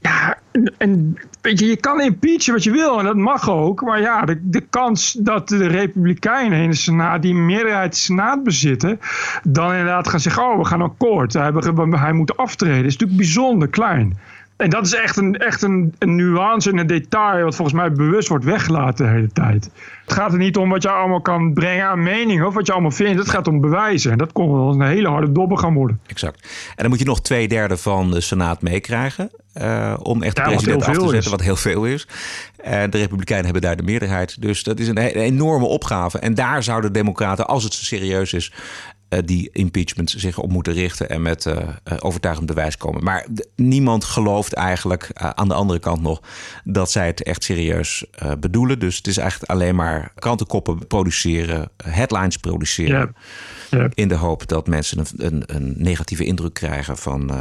[0.00, 3.82] Ja, en, en weet je, je kan impeachen wat je wil en dat mag ook.
[3.82, 8.42] Maar ja, de, de kans dat de Republikeinen in de Senaat, die meerderheid de Senaat
[8.42, 9.00] bezitten,
[9.42, 11.32] dan inderdaad gaan zeggen: Oh, we gaan akkoord.
[11.32, 11.52] Hij,
[11.90, 14.18] hij moet aftreden, is natuurlijk bijzonder klein.
[14.58, 17.92] En dat is echt een, echt een, een nuance en een detail wat volgens mij
[17.92, 19.70] bewust wordt weggelaten de hele tijd.
[20.04, 22.72] Het gaat er niet om wat je allemaal kan brengen aan mening of wat je
[22.72, 23.18] allemaal vindt.
[23.18, 24.12] Het gaat om bewijzen.
[24.12, 26.00] En dat kon wel een hele harde dobber gaan worden.
[26.06, 26.42] Exact.
[26.68, 29.30] En dan moet je nog twee derde van de Senaat meekrijgen.
[29.54, 31.26] Uh, om echt de ja, president af te zetten, is.
[31.26, 32.08] wat heel veel is.
[32.56, 34.42] En uh, de Republikeinen hebben daar de meerderheid.
[34.42, 36.18] Dus dat is een, een enorme opgave.
[36.18, 38.52] En daar zouden de Democraten, als het serieus is,
[39.24, 43.04] die impeachment zich op moeten richten en met uh, overtuigend bewijs komen.
[43.04, 46.20] Maar niemand gelooft eigenlijk aan de andere kant nog
[46.64, 48.04] dat zij het echt serieus
[48.40, 48.78] bedoelen.
[48.78, 52.98] Dus het is eigenlijk alleen maar krantenkoppen produceren, headlines produceren.
[52.98, 53.22] Ja.
[53.70, 53.88] Ja.
[53.94, 57.40] In de hoop dat mensen een, een, een negatieve indruk krijgen van, uh,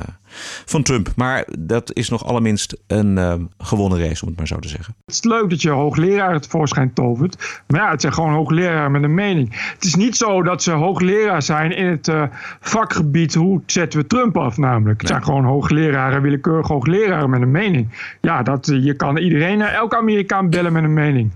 [0.65, 1.09] van Trump.
[1.15, 4.95] Maar dat is nog allerminst een uh, gewonnen race, om het maar zo te zeggen.
[5.05, 7.61] Het is leuk dat je hoogleraar het voorschijn tovert.
[7.67, 9.71] Maar ja, het zijn gewoon hoogleraren met een mening.
[9.73, 12.23] Het is niet zo dat ze hoogleraar zijn in het uh,
[12.59, 14.99] vakgebied hoe zetten we Trump af namelijk.
[14.99, 18.15] Het zijn gewoon hoogleraren, willekeurig hoogleraren met een mening.
[18.21, 21.31] Ja, dat, je kan iedereen, elke Amerikaan bellen met een mening.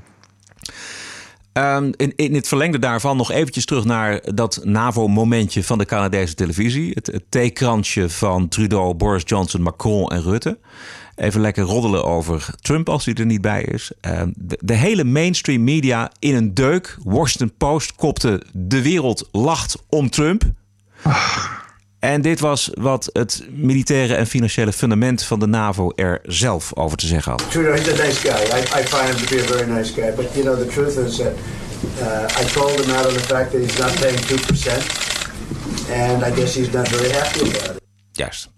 [1.54, 6.34] Um, in, in het verlengde daarvan nog eventjes terug naar dat NAVO-momentje van de Canadese
[6.34, 6.92] televisie.
[6.94, 10.60] Het, het theekransje van Trudeau, Boris Johnson, Macron en Rutte.
[11.16, 13.92] Even lekker roddelen over Trump als hij er niet bij is.
[14.02, 16.98] De, de, hele mainstream media in een deuk.
[17.04, 20.44] Washington Post kopte de wereld lacht om Trump.
[22.02, 26.98] En dit was wat het militaire en financiële fundament van de NAVO er zelf over
[26.98, 27.52] te zeggen had.
[27.52, 28.60] Trudeau, he's a nice guy.
[28.60, 30.12] I, I find him to be a very nice guy.
[30.16, 31.34] But you know, the truth is that
[32.02, 35.10] uh, I called him out on the fact that he's not paying 2%.
[35.92, 37.82] And I guess he's not very happy about it.
[38.12, 38.50] Juist.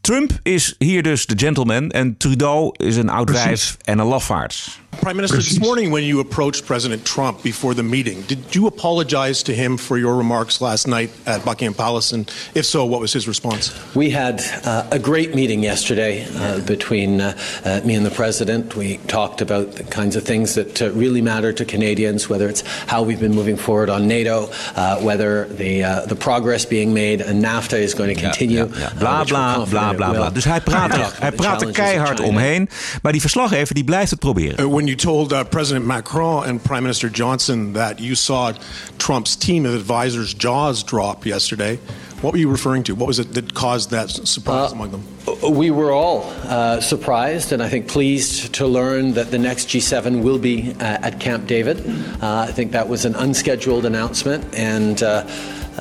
[0.00, 4.80] Trump is hier dus de gentleman en Trudeau is een oud wijf en een lafaard.
[4.96, 9.42] Prime Minister, this morning when you approached President Trump before the meeting, did you apologize
[9.44, 12.12] to him for your remarks last night at Buckingham Palace?
[12.12, 13.72] And if so, what was his response?
[13.94, 18.76] We had uh, a great meeting yesterday uh, between uh, uh me and the President.
[18.76, 22.62] We talked about the kinds of things that uh, really matter to Canadians, whether it's
[22.86, 27.42] how we've been moving forward on NATO, uh, whether the, the progress being made and
[27.44, 28.58] NAFTA is going to continue.
[28.58, 28.92] Ja, ja, ja.
[28.98, 30.30] Bla, bla, bla, bla, bla.
[30.30, 32.68] Dus hij praat er, hij praat er keihard omheen.
[33.02, 34.82] Maar die verslaggever die blijft het proberen.
[34.84, 38.52] When you told uh, President Macron and Prime Minister Johnson that you saw
[38.98, 41.76] Trump's team of advisors' jaws drop yesterday,
[42.20, 42.94] what were you referring to?
[42.94, 45.56] What was it that caused that surprise uh, among them?
[45.56, 50.22] We were all uh, surprised and I think pleased to learn that the next G7
[50.22, 51.80] will be uh, at Camp David.
[52.22, 55.02] Uh, I think that was an unscheduled announcement and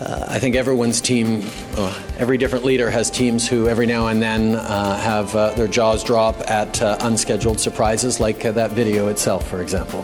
[0.05, 1.41] uh, I think everyone's team,
[1.77, 5.67] uh, every different leader has teams who every now and then uh, have uh, their
[5.67, 10.03] jaws drop at uh, unscheduled surprises, like uh, that video itself, for example.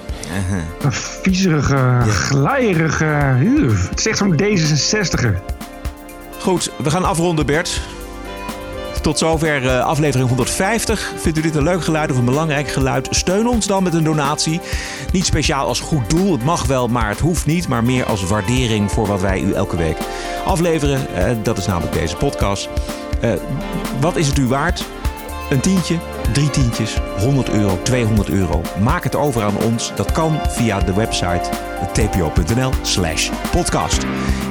[0.50, 0.86] -huh.
[0.86, 2.02] Een viezerige, ja.
[2.02, 3.06] glijrige,
[3.90, 5.42] het is echt zo'n D66er.
[6.40, 7.82] Goed, we gaan afronden, Bert.
[9.02, 11.14] Tot zover uh, aflevering 150.
[11.18, 13.08] Vindt u dit een leuk geluid of een belangrijk geluid?
[13.12, 14.62] Steun ons dan met een donatie.
[15.12, 17.68] Niet speciaal als goed doel, het mag wel, maar het hoeft niet.
[17.68, 19.98] Maar meer als waardering voor wat wij u elke week
[20.46, 21.08] afleveren.
[21.18, 22.70] Uh, dat is namelijk deze podcast.
[23.24, 23.32] Uh,
[24.00, 24.86] wat is het u waard?
[25.50, 25.96] Een tientje,
[26.32, 28.62] drie tientjes, 100 euro, 200 euro.
[28.82, 29.92] Maak het over aan ons.
[29.96, 31.50] Dat kan via de website
[31.94, 34.06] tpo.nl slash podcast.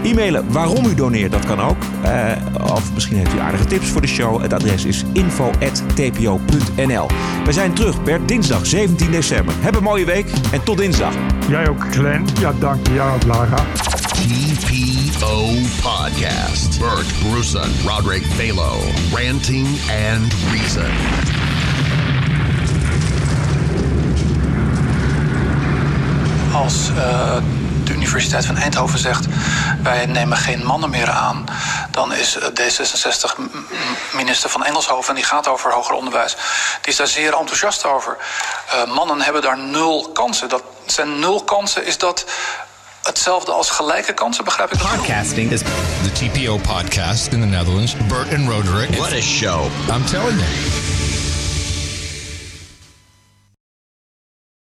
[0.04, 1.76] E-mailen waarom u doneert, dat kan ook.
[2.04, 4.42] Uh, of misschien heeft u aardige tips voor de show.
[4.42, 7.06] Het adres is info.tpo.nl
[7.44, 9.54] We zijn terug per dinsdag 17 december.
[9.60, 11.14] Heb een mooie week en tot dinsdag.
[11.48, 12.26] Jij ook, Glenn.
[12.40, 12.94] Ja, dank je.
[12.94, 13.64] Ja, Lara.
[14.12, 15.44] TPO
[15.82, 16.78] Podcast.
[16.78, 18.78] Bert Brussen, Roderick Balo.
[19.12, 19.66] Ranting
[20.12, 21.37] and Reason.
[26.64, 27.36] Als uh,
[27.84, 29.26] de Universiteit van Eindhoven zegt:
[29.82, 31.44] wij nemen geen mannen meer aan,
[31.90, 36.36] dan is D66-minister van Engelshoven, en die gaat over hoger onderwijs,
[36.80, 38.16] die is daar zeer enthousiast over.
[38.86, 40.48] Uh, mannen hebben daar nul kansen.
[40.48, 42.24] Dat zijn nul kansen, is dat
[43.02, 44.96] hetzelfde als gelijke kansen, begrijp ik dat?
[44.96, 45.60] Podcasting is
[46.02, 47.94] the TPO podcast in the Netherlands.
[48.08, 48.96] Bert and Roderick.
[48.96, 49.64] What a show.
[49.64, 50.97] I'm telling you.